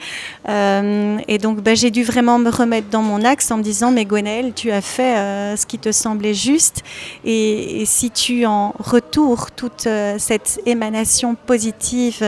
Euh, 0.48 1.18
et 1.26 1.38
donc, 1.38 1.60
ben, 1.60 1.74
j'ai 1.74 1.90
dû 1.90 2.04
vraiment 2.04 2.38
me 2.38 2.50
remettre 2.50 2.88
dans 2.88 3.02
mon 3.02 3.24
axe 3.24 3.50
en 3.50 3.56
me 3.56 3.62
disant, 3.62 3.90
mais 3.90 4.04
Gwenaëlle, 4.04 4.52
tu 4.54 4.70
as 4.70 4.80
fait 4.80 5.16
euh, 5.16 5.56
ce 5.56 5.66
qui 5.66 5.78
te 5.78 5.90
semblait 5.90 6.34
juste. 6.34 6.84
Et, 7.24 7.82
si 7.86 8.10
tu 8.10 8.46
en 8.46 8.74
retour 8.78 9.50
toute 9.50 9.86
euh, 9.86 10.16
cette 10.18 10.60
émanation 10.66 11.34
positive 11.34 12.18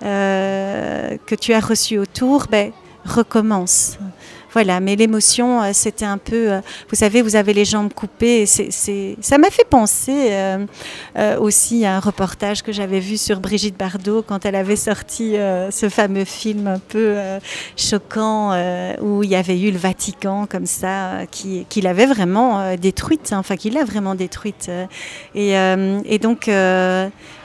que 0.00 1.34
tu 1.34 1.52
as 1.52 1.60
reçue 1.60 1.98
autour, 1.98 2.46
ben, 2.50 2.72
recommence. 3.04 3.98
Voilà, 4.58 4.80
mais 4.80 4.96
l'émotion, 4.96 5.62
euh, 5.62 5.70
c'était 5.72 6.04
un 6.04 6.18
peu, 6.18 6.50
euh, 6.50 6.60
vous 6.90 6.96
savez, 6.96 7.22
vous 7.22 7.36
avez 7.36 7.54
les 7.54 7.64
jambes 7.64 7.92
coupées. 7.92 8.44
Ça 8.44 9.38
m'a 9.38 9.50
fait 9.50 9.68
penser 9.70 10.30
euh, 10.32 10.66
aussi 11.38 11.84
à 11.84 11.94
un 11.94 12.00
reportage 12.00 12.64
que 12.64 12.72
j'avais 12.72 12.98
vu 12.98 13.18
sur 13.18 13.38
Brigitte 13.38 13.78
Bardot 13.78 14.22
quand 14.22 14.44
elle 14.44 14.56
avait 14.56 14.74
sorti 14.74 15.34
ce 15.70 15.88
fameux 15.88 16.24
film 16.24 16.66
un 16.66 16.80
peu 16.80 17.14
choquant 17.76 18.50
où 19.00 19.22
il 19.22 19.30
y 19.30 19.36
avait 19.36 19.60
eu 19.60 19.70
le 19.70 19.78
Vatican 19.78 20.46
comme 20.50 20.66
ça, 20.66 21.20
qui, 21.30 21.80
l'avait 21.80 22.06
vraiment 22.06 22.74
détruite, 22.74 23.32
hein, 23.32 23.38
enfin 23.38 23.56
qui 23.56 23.70
l'a 23.70 23.84
vraiment 23.84 24.16
détruite. 24.16 24.72
Et 25.36 26.18
donc, 26.20 26.50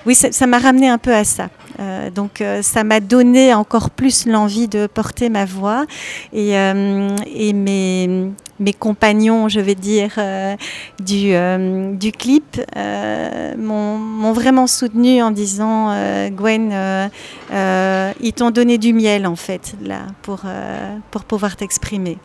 oui, 0.06 0.16
ça 0.16 0.48
m'a 0.48 0.60
ramené 0.60 0.90
un 0.90 0.98
peu 0.98 1.14
à 1.14 1.24
ça. 1.24 1.50
Euh, 1.80 2.10
donc 2.10 2.42
euh, 2.42 2.62
ça 2.62 2.84
m'a 2.84 3.00
donné 3.00 3.54
encore 3.54 3.90
plus 3.90 4.26
l'envie 4.28 4.68
de 4.68 4.86
porter 4.86 5.30
ma 5.30 5.46
voix 5.46 5.86
et, 6.32 6.58
euh, 6.58 7.10
mes, 7.54 8.74
compagnons, 8.80 9.50
je 9.50 9.60
vais 9.60 9.76
dire, 9.76 10.18
du, 11.00 11.34
du, 11.98 12.12
clip 12.12 12.62
m'ont 13.58 14.34
vraiment 14.34 14.68
soutenu 14.68 15.22
en 15.22 15.32
disant 15.32 15.94
Gwen, 16.30 17.10
ils 17.52 18.34
t'ont 18.34 18.52
donné 18.52 18.78
du 18.78 18.94
miel 18.94 19.28
en 19.28 19.36
fait 19.36 19.76
là 19.82 20.00
pour, 20.22 20.44
pour 21.12 21.24
pouvoir 21.26 21.58
t'exprimer. 21.58 22.18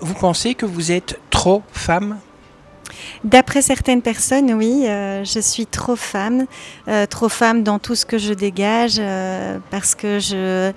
Vous 0.00 0.14
pensez 0.14 0.54
que 0.54 0.66
vous 0.66 0.92
êtes 0.92 1.18
trop 1.30 1.62
femme? 1.72 2.18
D'après 3.24 3.62
certaines 3.62 4.02
personnes, 4.02 4.52
oui, 4.54 4.84
euh, 4.86 5.24
je 5.24 5.40
suis 5.40 5.66
trop 5.66 5.96
femme, 5.96 6.46
euh, 6.88 7.06
trop 7.06 7.28
femme 7.28 7.62
dans 7.62 7.78
tout 7.78 7.94
ce 7.94 8.06
que 8.06 8.18
je 8.18 8.32
dégage, 8.32 8.96
euh, 8.98 9.58
parce 9.70 9.94
que 9.94 10.18
je, 10.18 10.72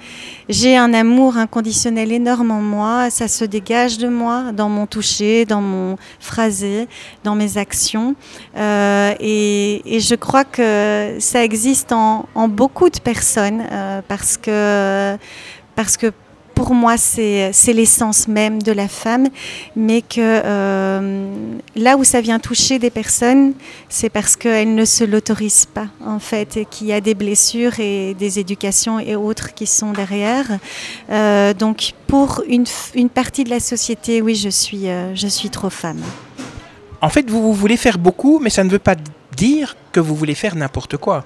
j'ai 0.49 0.75
un 0.75 0.93
amour 0.93 1.37
inconditionnel 1.37 2.11
énorme 2.11 2.51
en 2.51 2.61
moi, 2.61 3.09
ça 3.09 3.27
se 3.27 3.45
dégage 3.45 3.97
de 3.97 4.07
moi, 4.07 4.51
dans 4.53 4.69
mon 4.69 4.87
toucher, 4.87 5.45
dans 5.45 5.61
mon 5.61 5.97
phrasé, 6.19 6.87
dans 7.23 7.35
mes 7.35 7.57
actions. 7.57 8.15
Et, 8.55 9.99
je 10.01 10.15
crois 10.15 10.43
que 10.43 11.15
ça 11.19 11.43
existe 11.43 11.91
en, 11.91 12.25
en 12.33 12.47
beaucoup 12.47 12.89
de 12.89 12.99
personnes, 12.99 13.63
parce 14.07 14.37
que 14.37 15.17
parce 15.75 15.97
que 15.97 16.11
pour 16.61 16.75
moi, 16.75 16.95
c'est 16.95 17.73
l'essence 17.73 18.27
même 18.27 18.61
de 18.61 18.71
la 18.71 18.87
femme, 18.87 19.29
mais 19.75 20.03
que 20.03 20.19
euh, 20.19 21.33
là 21.75 21.97
où 21.97 22.03
ça 22.03 22.21
vient 22.21 22.37
toucher 22.37 22.77
des 22.77 22.91
personnes, 22.91 23.53
c'est 23.89 24.09
parce 24.09 24.35
qu'elles 24.35 24.75
ne 24.75 24.85
se 24.85 25.03
l'autorisent 25.03 25.65
pas, 25.65 25.87
en 26.05 26.19
fait, 26.19 26.57
et 26.57 26.65
qu'il 26.65 26.85
y 26.85 26.93
a 26.93 27.01
des 27.01 27.15
blessures 27.15 27.79
et 27.79 28.13
des 28.13 28.37
éducations 28.37 28.99
et 28.99 29.15
autres 29.15 29.55
qui 29.55 29.65
sont 29.65 29.91
derrière. 29.91 30.59
Euh, 31.09 31.55
donc, 31.55 31.93
pour 32.05 32.43
une, 32.47 32.65
une, 32.93 33.09
partie 33.09 33.43
de 33.43 33.49
la 33.49 33.59
société, 33.59 34.21
oui, 34.21 34.35
je 34.35 34.49
suis, 34.49 34.87
euh, 34.87 35.15
je 35.15 35.27
suis 35.27 35.49
trop 35.49 35.71
femme. 35.71 36.01
En 37.01 37.09
fait, 37.09 37.27
vous, 37.27 37.41
vous 37.41 37.53
voulez 37.53 37.77
faire 37.77 37.97
beaucoup, 37.97 38.37
mais 38.37 38.51
ça 38.51 38.63
ne 38.63 38.69
veut 38.69 38.77
pas 38.77 38.95
dire 39.35 39.75
que 39.91 39.99
vous 39.99 40.13
voulez 40.13 40.35
faire 40.35 40.55
n'importe 40.55 40.97
quoi. 40.97 41.25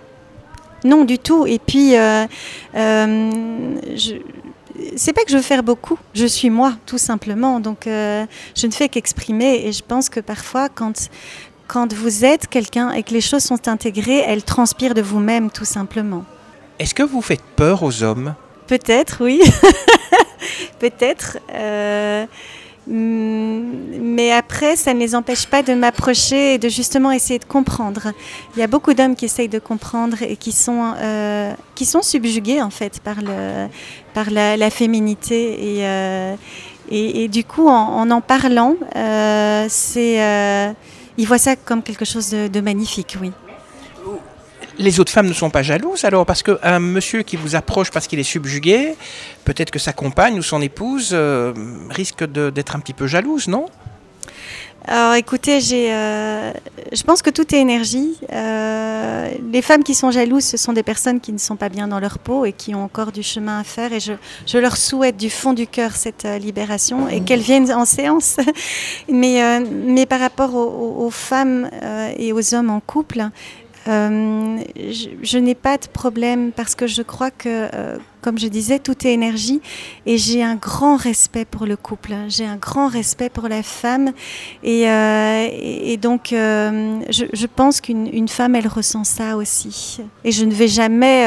Non, 0.86 1.04
du 1.04 1.20
tout. 1.20 1.46
Et 1.46 1.60
puis, 1.60 1.98
euh, 1.98 2.26
je, 2.74 4.16
c'est 4.96 5.14
pas 5.14 5.24
que 5.24 5.32
je 5.32 5.38
veux 5.38 5.44
faire 5.44 5.64
beaucoup, 5.64 5.98
je 6.14 6.26
suis 6.26 6.50
moi, 6.50 6.74
tout 6.86 6.98
simplement. 6.98 7.60
Donc, 7.60 7.88
euh, 7.88 8.26
je 8.56 8.68
ne 8.68 8.72
fais 8.72 8.90
qu'exprimer. 8.90 9.66
Et 9.66 9.72
je 9.72 9.84
pense 9.84 10.10
que 10.10 10.20
parfois, 10.20 10.70
quand, 10.70 11.10
quand 11.68 11.94
vous 11.94 12.26
êtes 12.26 12.48
quelqu'un 12.48 12.92
et 12.92 13.04
que 13.04 13.14
les 13.14 13.22
choses 13.22 13.44
sont 13.44 13.68
intégrées, 13.68 14.24
elles 14.26 14.44
transpirent 14.44 14.94
de 14.94 15.02
vous-même, 15.02 15.50
tout 15.50 15.66
simplement. 15.66 16.26
Est-ce 16.80 16.94
que 16.94 17.04
vous 17.04 17.22
faites 17.22 17.44
peur 17.56 17.84
aux 17.84 18.04
hommes? 18.04 18.36
Peut-être, 18.68 19.24
oui. 19.24 19.42
Peut-être. 20.80 21.38
Euh, 21.54 22.26
mais 22.88 24.32
après, 24.32 24.76
ça 24.76 24.94
ne 24.94 25.00
les 25.00 25.16
empêche 25.16 25.48
pas 25.48 25.64
de 25.64 25.74
m'approcher 25.74 26.56
et 26.56 26.58
de 26.58 26.70
justement 26.70 27.12
essayer 27.12 27.40
de 27.40 27.46
comprendre. 27.46 28.12
Il 28.56 28.60
y 28.60 28.64
a 28.64 28.68
beaucoup 28.68 28.94
d'hommes 28.94 29.16
qui 29.16 29.26
essayent 29.26 29.50
de 29.50 29.60
comprendre 29.60 30.22
et 30.22 30.36
qui 30.36 30.52
sont, 30.52 30.94
euh, 30.98 31.52
qui 31.74 31.86
sont 31.86 32.02
subjugués 32.02 32.62
en 32.62 32.70
fait 32.70 33.00
par, 33.00 33.22
le, 33.22 33.68
par 34.14 34.30
la, 34.30 34.70
féminité. 34.70 35.78
Et, 35.78 35.86
euh, 35.86 36.36
et, 36.92 37.28
du 37.28 37.44
coup, 37.44 37.68
en 37.68 38.12
en, 38.12 38.22
parlant, 38.22 38.76
euh, 38.96 39.66
c'est, 39.68 40.76
ils 41.18 41.26
voient 41.26 41.40
ça 41.40 41.56
comme 41.56 41.82
quelque 41.82 42.06
chose 42.06 42.30
de, 42.30 42.48
de 42.48 42.62
magnifique, 42.62 43.18
oui 43.20 43.32
les 44.78 45.00
autres 45.00 45.12
femmes 45.12 45.28
ne 45.28 45.34
sont 45.34 45.50
pas 45.50 45.64
jalouses 45.64 46.06
alors 46.06 46.26
Parce 46.26 46.44
qu'un 46.44 46.80
monsieur 46.80 47.24
qui 47.24 47.36
vous 47.36 47.56
approche 47.56 47.92
parce 47.92 48.08
qu'il 48.08 48.20
est 48.20 48.24
subjugué, 48.24 48.96
peut-être 49.44 49.72
que 49.72 49.80
sa 49.80 49.94
compagne 49.94 50.38
ou 50.38 50.44
son 50.44 50.62
épouse 50.62 51.12
euh, 51.14 51.54
risque 51.90 52.24
d'être 52.24 52.76
un 52.76 52.80
petit 52.80 52.94
peu 52.94 53.08
jalouse, 53.08 53.48
non? 53.48 53.68
Alors 54.88 55.16
écoutez, 55.16 55.60
euh, 55.74 56.54
je 56.92 57.02
pense 57.02 57.24
que 57.24 57.32
tout 57.32 57.56
est 57.56 57.60
énergie. 57.60 58.20
Euh, 58.32 59.32
les 59.52 59.64
femmes 59.64 59.84
qui 59.84 59.96
sont 59.96 60.12
jalouses, 60.12 60.44
ce 60.44 60.58
sont 60.58 60.74
des 60.74 60.84
personnes 60.84 61.20
qui 61.20 61.34
ne 61.34 61.40
sont 61.40 61.56
pas 61.56 61.70
bien 61.70 61.88
dans 61.88 62.00
leur 62.00 62.20
peau 62.20 62.46
et 62.46 62.54
qui 62.54 62.76
ont 62.76 62.84
encore 62.84 63.12
du 63.12 63.24
chemin 63.24 63.62
à 63.62 63.64
faire. 63.64 63.94
Et 63.94 64.00
je, 64.00 64.58
leur 64.60 64.78
souhaite 64.78 65.18
du 65.18 65.32
fond 65.32 65.54
du 65.54 65.66
cœur 65.66 65.96
cette 65.96 66.28
libération 66.40 67.10
et 67.10 67.22
qu'elles 67.22 67.40
viennent 67.40 67.72
en 67.72 67.86
séance. 67.86 68.38
mais, 69.10 69.60
mais 69.60 70.06
par 70.06 70.20
rapport 70.20 70.54
aux 70.54 71.10
femmes 71.10 71.68
et 72.20 72.32
aux 72.32 72.54
hommes 72.54 72.70
en 72.70 72.80
couple, 72.80 73.32
euh, 73.88 74.58
je, 75.22 75.38
n'ai 75.38 75.54
pas 75.54 75.78
de 75.78 75.88
problème 75.88 76.52
parce 76.52 76.74
que 76.74 76.88
je 76.88 77.04
crois 77.04 77.30
que, 77.30 77.70
euh, 77.74 77.98
comme 78.22 78.40
je 78.40 78.48
disais, 78.48 78.80
tout 78.80 79.06
est 79.06 79.14
énergie 79.14 79.62
et 80.08 80.18
j'ai 80.18 80.44
un 80.44 80.56
grand 80.56 80.96
respect 80.96 81.46
pour 81.46 81.68
le 81.68 81.78
couple. 81.78 82.14
Hein. 82.14 82.26
J'ai 82.28 82.46
un 82.46 82.56
grand 82.56 82.88
respect 82.88 83.30
pour 83.30 83.48
la 83.48 83.62
femme 83.62 84.12
et, 84.64 84.90
euh, 84.90 85.98
donc 85.98 86.30
je, 86.32 87.46
pense 87.46 87.80
qu'une 87.80 88.28
femme, 88.28 88.56
elle 88.56 88.68
ressent 88.68 89.04
ça 89.04 89.38
aussi. 89.38 90.00
Et 90.24 90.32
je 90.32 90.46
ne 90.46 90.54
vais 90.54 90.68
jamais 90.68 91.26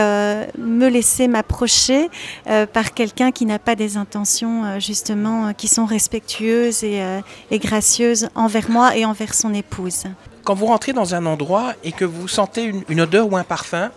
me 0.59 0.89
laisser 0.89 1.29
m'approcher 1.29 2.09
par 2.45 2.93
quelqu'un 2.93 3.31
qui 3.31 3.47
n'a 3.47 3.59
pas 3.59 3.77
des 3.77 3.97
intentions 3.97 4.79
justement 4.81 5.53
qui 5.55 5.69
sont 5.69 5.87
respectueuses 5.87 6.85
et 6.85 7.59
gracieuses 7.59 8.29
envers 8.35 8.71
moi 8.71 8.97
et 8.97 9.05
envers 9.05 9.35
son 9.35 9.55
épouse. 9.55 10.05
Quand 10.49 10.55
vous 10.55 10.65
rentrez 10.65 10.95
dans 10.95 11.15
un 11.15 11.27
endroit 11.27 11.75
et 11.85 11.93
que 11.93 12.07
vous 12.07 12.27
sentez 12.27 12.73
une, 12.89 13.03
odeur 13.03 13.31
ou 13.31 13.37
un 13.37 13.45
parfum, 13.45 13.91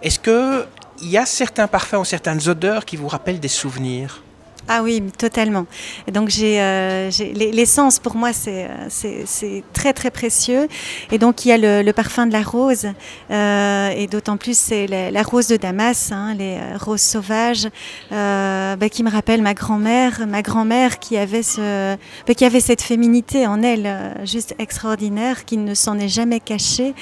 est-ce 0.00 0.18
qu'il 0.18 1.06
y 1.06 1.18
a 1.18 1.26
certains 1.26 1.66
parfums 1.66 1.96
ou 1.96 2.04
certaines 2.06 2.48
odeurs 2.48 2.86
qui 2.86 2.96
vous 2.96 3.08
rappellent 3.08 3.40
des 3.40 3.46
souvenirs? 3.46 4.22
Ah 4.70 4.82
oui, 4.82 5.02
totalement. 5.16 5.66
donc 6.12 6.28
j'ai 6.28 6.60
euh, 6.60 7.10
l'essence 7.34 7.98
pour 7.98 8.16
moi 8.16 8.32
euh, 8.48 8.68
c'est 8.90 9.64
très 9.72 9.94
très 9.94 10.10
précieux. 10.10 10.68
Et 11.10 11.16
donc 11.16 11.46
il 11.46 11.48
y 11.48 11.52
a 11.52 11.82
le, 11.82 11.90
parfum 11.92 12.26
de 12.26 12.34
la 12.34 12.42
rose 12.42 12.86
euh, 13.30 13.88
et 13.88 14.06
d'autant 14.08 14.36
plus 14.36 14.58
c'est 14.58 14.86
la, 14.86 15.22
rose 15.22 15.46
de 15.48 15.56
Damas, 15.56 16.12
hein, 16.12 16.34
les 16.34 16.58
roses 16.78 17.00
sauvages, 17.00 17.68
bah, 18.10 18.88
qui 18.90 19.02
me 19.02 19.10
rappellent 19.10 19.40
ma 19.40 19.54
grand-mère, 19.54 20.26
ma 20.26 20.42
grand-mère 20.42 20.98
qui 20.98 21.16
avait 21.16 21.42
ce, 21.42 21.96
bah, 22.26 22.34
qui 22.34 22.44
avait 22.44 22.60
cette 22.60 22.82
féminité 22.82 23.46
en 23.46 23.62
elle 23.62 24.14
juste 24.24 24.54
extraordinaire, 24.58 25.46
qui 25.46 25.56
ne 25.56 25.72
s'en 25.72 25.98
est 25.98 26.08
jamais 26.08 26.40
cachée 26.40 26.94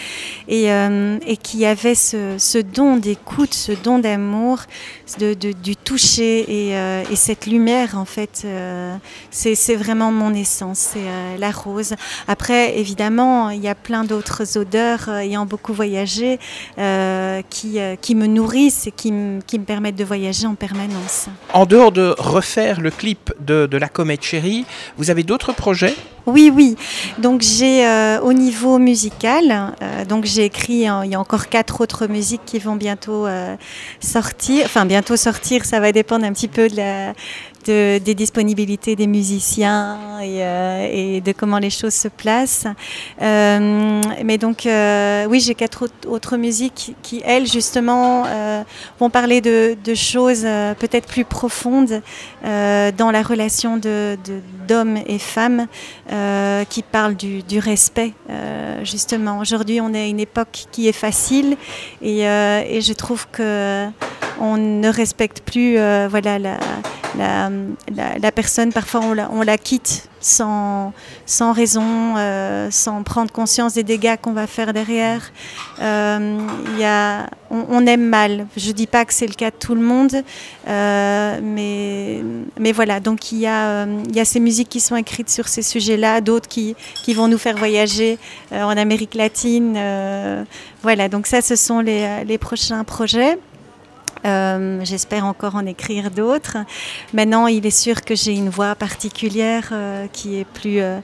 et, 0.47 0.67
et 0.67 1.37
qui 1.37 1.67
avait 1.67 1.97
ce, 1.97 2.63
don 2.63 2.97
d'écoute, 2.97 3.55
ce 3.55 3.73
don 3.73 3.99
d'amour, 3.99 4.61
de, 5.19 5.35
du 5.35 5.75
toucher 5.75 6.45
et, 6.49 6.71
et 7.11 7.17
cette 7.17 7.47
lumière 7.47 7.56
en 7.95 8.05
fait. 8.05 8.43
Euh, 8.45 8.97
c'est 9.31 9.77
vraiment 9.77 10.13
mon 10.13 10.35
essence, 10.35 10.79
c'est 10.93 11.01
euh, 11.01 11.37
la 11.39 11.51
rose. 11.51 11.95
Après, 12.29 12.79
évidemment, 12.79 13.51
il 13.51 13.63
y 13.63 13.69
a 13.69 13.75
plein 13.75 14.05
d'autres 14.05 14.59
odeurs 14.59 15.09
ayant 15.09 15.47
beaucoup 15.47 15.73
voyagé 15.73 16.39
qui, 16.77 18.15
me 18.15 18.27
nourrissent 18.27 18.87
et 18.87 18.93
qui, 18.93 19.13
me 19.13 19.65
permettent 19.65 19.97
de 19.97 20.05
voyager 20.05 20.47
en 20.47 20.55
permanence. 20.55 21.27
En 21.53 21.67
dehors 21.67 21.93
de 21.93 22.15
refaire 22.19 22.81
le 22.81 22.91
clip 22.91 23.33
de 23.41 23.77
la 23.77 23.89
comète 23.89 24.23
chérie, 24.23 24.65
vous 24.97 25.11
avez 25.11 25.23
d'autres 25.23 25.53
projets? 25.53 25.95
Oui, 26.27 26.53
oui. 26.55 26.77
Donc 27.19 27.41
j'ai 27.41 27.87
au 28.23 28.33
niveau 28.33 28.79
musical, 28.79 29.75
donc 30.09 30.25
j'ai 30.25 30.45
écrit, 30.45 30.87
il 31.05 31.11
y 31.11 31.15
a 31.15 31.21
encore 31.21 31.49
quatre 31.49 31.81
autres 31.81 32.07
musiques 32.07 32.45
qui 32.45 32.59
vont 32.59 32.77
bientôt 32.77 33.27
sortir. 34.01 34.65
Enfin, 34.67 34.87
bientôt 34.87 35.17
sortir, 35.17 35.65
ça 35.65 35.81
va 35.81 35.93
dépendre 35.93 36.25
un 36.25 36.33
petit 36.33 36.49
peu 36.49 36.69
de 36.69 36.77
la, 36.77 37.13
des 37.67 38.15
disponibilités 38.15 38.97
des 38.97 39.07
musiciens 39.07 39.99
euh, 40.23 40.89
et, 40.91 41.21
de 41.21 41.33
comment 41.33 41.59
les 41.59 41.71
choses 41.71 41.95
se 41.95 42.09
placent. 42.09 42.67
Euh, 43.23 44.03
mais 44.25 44.39
donc, 44.39 44.67
euh, 44.67 45.27
oui, 45.29 45.41
j'ai 45.41 45.55
quatre 45.55 45.89
autres, 46.07 46.37
musiques 46.37 46.95
qui, 47.03 47.23
elles, 47.25 47.47
justement, 47.47 48.25
vont 48.99 49.11
parler 49.11 49.41
de, 49.41 49.77
choses 49.95 50.43
peut-être 50.79 51.07
plus 51.07 51.25
profondes 51.25 52.03
dans 52.43 53.11
la 53.13 53.23
relation 53.23 53.77
d'hommes 53.77 54.95
de, 54.95 55.11
et 55.11 55.19
femmes, 55.19 55.67
qui 56.69 56.83
parlent 56.83 57.17
du, 57.17 57.59
respect, 57.59 58.13
justement. 58.83 59.39
Aujourd'hui, 59.39 59.81
on 59.81 59.95
est 59.95 60.03
à 60.03 60.07
une 60.07 60.21
époque 60.21 60.67
qui 60.73 60.89
est 60.89 60.93
facile 60.93 61.57
et, 62.03 62.21
et 62.23 62.81
je 62.81 62.93
trouve 62.93 63.27
que 63.29 63.89
on 64.41 64.57
ne 64.57 64.89
respecte 64.89 65.41
plus 65.41 65.77
voilà, 66.09 66.39
la, 67.19 68.33
personne, 68.33 68.73
parfois 68.73 69.01
on 69.31 69.43
la, 69.43 69.59
quitte 69.59 70.09
sans, 70.21 70.93
raison, 71.53 72.17
euh, 72.17 72.69
sans 72.71 73.03
prendre 73.03 73.31
conscience 73.31 73.75
des 73.75 73.83
dégâts 73.83 74.17
qu'on 74.21 74.33
va 74.33 74.47
faire 74.47 74.73
derrière. 74.73 75.33
Euh, 75.81 76.39
on, 77.51 77.87
aime 77.87 78.05
mal. 78.05 78.47
Je 78.57 78.69
ne 78.69 78.73
dis 78.73 78.87
pas 78.87 79.05
que 79.05 79.13
c'est 79.13 79.27
le 79.27 79.35
cas 79.35 79.51
de 79.51 79.57
tout 79.57 79.75
le 79.75 79.81
monde, 79.81 80.23
euh, 80.69 81.41
mais, 81.43 82.73
voilà, 82.73 83.01
donc 83.01 83.33
il 83.33 83.39
y, 83.39 83.47
a, 83.47 83.87
ces 84.25 84.41
musiques 84.41 84.69
qui 84.69 84.81
sont 84.81 84.97
écrites 84.97 85.31
sur 85.31 85.49
ces 85.49 85.63
sujets-là, 85.63 86.21
d'autres 86.21 86.49
qui, 86.49 86.75
vont 87.15 87.29
nous 87.29 87.39
faire 87.39 87.57
voyager 87.57 88.19
en 88.53 88.77
Amérique 88.77 89.15
latine. 89.15 89.79
voilà, 90.83 91.09
donc 91.09 91.27
ça, 91.27 91.41
ce 91.41 91.57
sont 91.57 91.81
les 91.81 92.39
prochains 92.39 92.85
projets. 92.85 93.39
Euh, 94.25 94.81
j'espère 94.83 95.25
encore 95.25 95.57
en 95.57 95.67
écrire 95.67 96.11
d'autres. 96.11 96.57
Maintenant, 97.13 97.47
il 97.47 97.67
est 97.67 97.71
sûr 97.71 98.03
que 98.03 98.15
j'ai 98.15 98.33
une 98.33 98.49
voix 98.49 98.75
particulière 98.75 99.69
euh, 99.73 100.07
qui 100.13 100.39
est 100.39 100.45
plus 100.45 100.81
euh, 100.81 101.01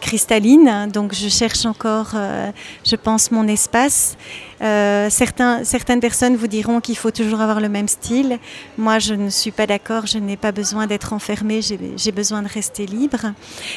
cristalline, 0.00 0.88
donc 0.92 1.14
je 1.14 1.28
cherche 1.28 1.64
encore, 1.66 2.14
je 2.84 2.96
pense, 2.96 3.30
mon 3.30 3.48
espace. 3.48 4.16
Euh, 4.62 5.08
certains, 5.10 5.64
certaines 5.64 6.00
personnes 6.00 6.36
vous 6.36 6.46
diront 6.46 6.80
qu'il 6.80 6.96
faut 6.96 7.10
toujours 7.10 7.40
avoir 7.40 7.60
le 7.60 7.68
même 7.68 7.88
style. 7.88 8.38
Moi, 8.76 8.98
je 8.98 9.14
ne 9.14 9.30
suis 9.30 9.50
pas 9.50 9.66
d'accord. 9.66 10.06
Je 10.06 10.18
n'ai 10.18 10.36
pas 10.36 10.52
besoin 10.52 10.86
d'être 10.86 11.12
enfermée. 11.12 11.60
J'ai 11.62 12.12
besoin 12.12 12.42
de 12.42 12.48
rester 12.48 12.86
libre. 12.86 13.32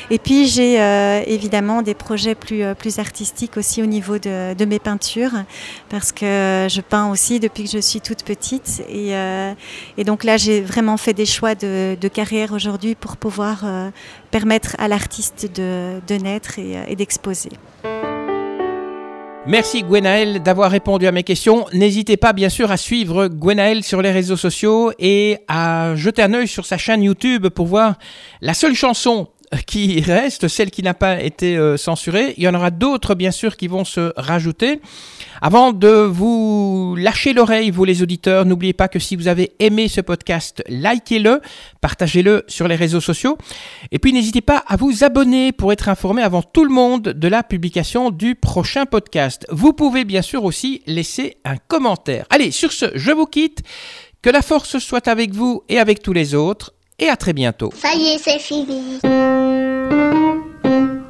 Et 0.10 0.20
puis, 0.20 0.48
j'ai 0.48 0.82
euh, 0.82 1.22
évidemment 1.26 1.82
des 1.82 1.94
projets 1.94 2.36
plus, 2.36 2.64
euh, 2.64 2.74
plus 2.74 3.00
artistiques 3.00 3.58
aussi 3.58 3.82
au 3.82 3.86
niveau 3.86 4.18
de, 4.18 4.66
mes 4.66 4.80
peintures, 4.80 5.44
parce 5.90 6.14
que 6.14 6.68
je 6.70 6.80
peins 6.80 7.12
aussi 7.12 7.42
depuis 7.42 7.66
que 7.66 7.70
je 7.70 7.80
suis 7.80 8.00
toute 8.00 8.24
petite. 8.24 8.82
Et, 8.90 9.14
donc 10.06 10.24
là, 10.24 10.38
j'ai 10.38 10.62
vraiment 10.62 10.98
fait 10.98 11.14
des 11.14 11.26
choix 11.26 11.54
de, 11.56 11.98
carrière 12.14 12.54
aujourd'hui 12.54 12.96
pour 12.96 13.18
pouvoir 13.18 13.66
permettre 14.32 14.76
à 14.80 14.88
l'artiste 14.88 15.50
de, 15.54 16.18
naître 16.18 16.60
et 16.60 16.96
d'exposer. 16.96 17.50
Merci 19.46 19.84
Gwenaël 19.84 20.42
d'avoir 20.42 20.72
répondu 20.72 21.06
à 21.06 21.12
mes 21.12 21.24
questions. 21.24 21.66
N'hésitez 21.74 22.16
pas 22.16 22.32
bien 22.32 22.48
sûr 22.48 22.72
à 22.72 22.78
suivre 22.78 23.28
Gwenaël 23.28 23.84
sur 23.84 24.02
les 24.02 24.12
réseaux 24.12 24.38
sociaux 24.38 24.94
et 25.00 25.38
à 25.50 25.96
jeter 25.96 26.22
un 26.22 26.34
œil 26.34 26.48
sur 26.48 26.66
sa 26.66 26.78
chaîne 26.78 27.04
YouTube 27.04 27.50
pour 27.50 27.66
voir 27.66 27.96
la 28.40 28.54
seule 28.54 28.74
chanson 28.74 29.28
qui 29.62 30.02
reste, 30.02 30.48
celle 30.48 30.72
qui 30.72 30.84
n'a 30.84 30.94
pas 30.94 31.22
été 31.22 31.58
euh, 31.58 31.78
censurée. 31.78 32.34
Il 32.38 32.44
y 32.44 32.48
en 32.48 32.54
aura 32.54 32.72
d'autres, 32.72 33.16
bien 33.16 33.32
sûr, 33.32 33.58
qui 33.58 33.68
vont 33.68 33.86
se 33.86 34.14
rajouter. 34.18 34.80
Avant 35.42 35.74
de 35.74 35.90
vous 35.90 36.96
lâcher 36.98 37.34
l'oreille, 37.34 37.72
vous 37.72 37.86
les 37.86 38.02
auditeurs, 38.02 38.46
n'oubliez 38.46 38.74
pas 38.74 38.88
que 38.88 39.00
si 39.00 39.16
vous 39.16 39.28
avez 39.28 39.54
aimé 39.60 39.88
ce 39.88 40.02
podcast, 40.02 40.64
likez-le, 40.70 41.42
partagez-le 41.82 42.44
sur 42.48 42.68
les 42.68 42.76
réseaux 42.76 43.02
sociaux. 43.02 43.38
Et 43.92 44.00
puis 44.00 44.14
n'hésitez 44.14 44.42
pas 44.42 44.64
à 44.68 44.78
vous 44.78 45.04
abonner 45.04 45.52
pour 45.52 45.74
être 45.74 45.90
informé 45.90 46.22
avant 46.22 46.42
tout 46.42 46.64
le 46.64 46.72
monde 46.72 47.04
de 47.04 47.28
la 47.28 47.44
publication 47.44 48.10
du 48.10 48.36
prochain 48.36 48.86
podcast. 48.86 49.46
Vous 49.52 49.74
pouvez 49.74 50.06
bien 50.06 50.22
sûr 50.22 50.44
aussi 50.44 50.82
laisser 50.88 51.38
un 51.46 51.58
commentaire. 51.58 52.26
Allez, 52.30 52.52
sur 52.52 52.72
ce, 52.72 52.86
je 52.96 53.12
vous 53.12 53.26
quitte. 53.26 53.64
Que 54.22 54.30
la 54.30 54.42
force 54.42 54.80
soit 54.80 55.10
avec 55.10 55.34
vous 55.34 55.64
et 55.68 55.80
avec 55.80 56.02
tous 56.02 56.14
les 56.14 56.34
autres. 56.34 56.74
Et 56.98 57.10
à 57.10 57.18
très 57.18 57.34
bientôt. 57.34 57.74
Ça 57.76 57.94
y 57.94 58.14
est, 58.14 58.18
c'est 58.18 58.40
fini. 58.40 59.02
thank 59.94 60.66
you 60.66 61.03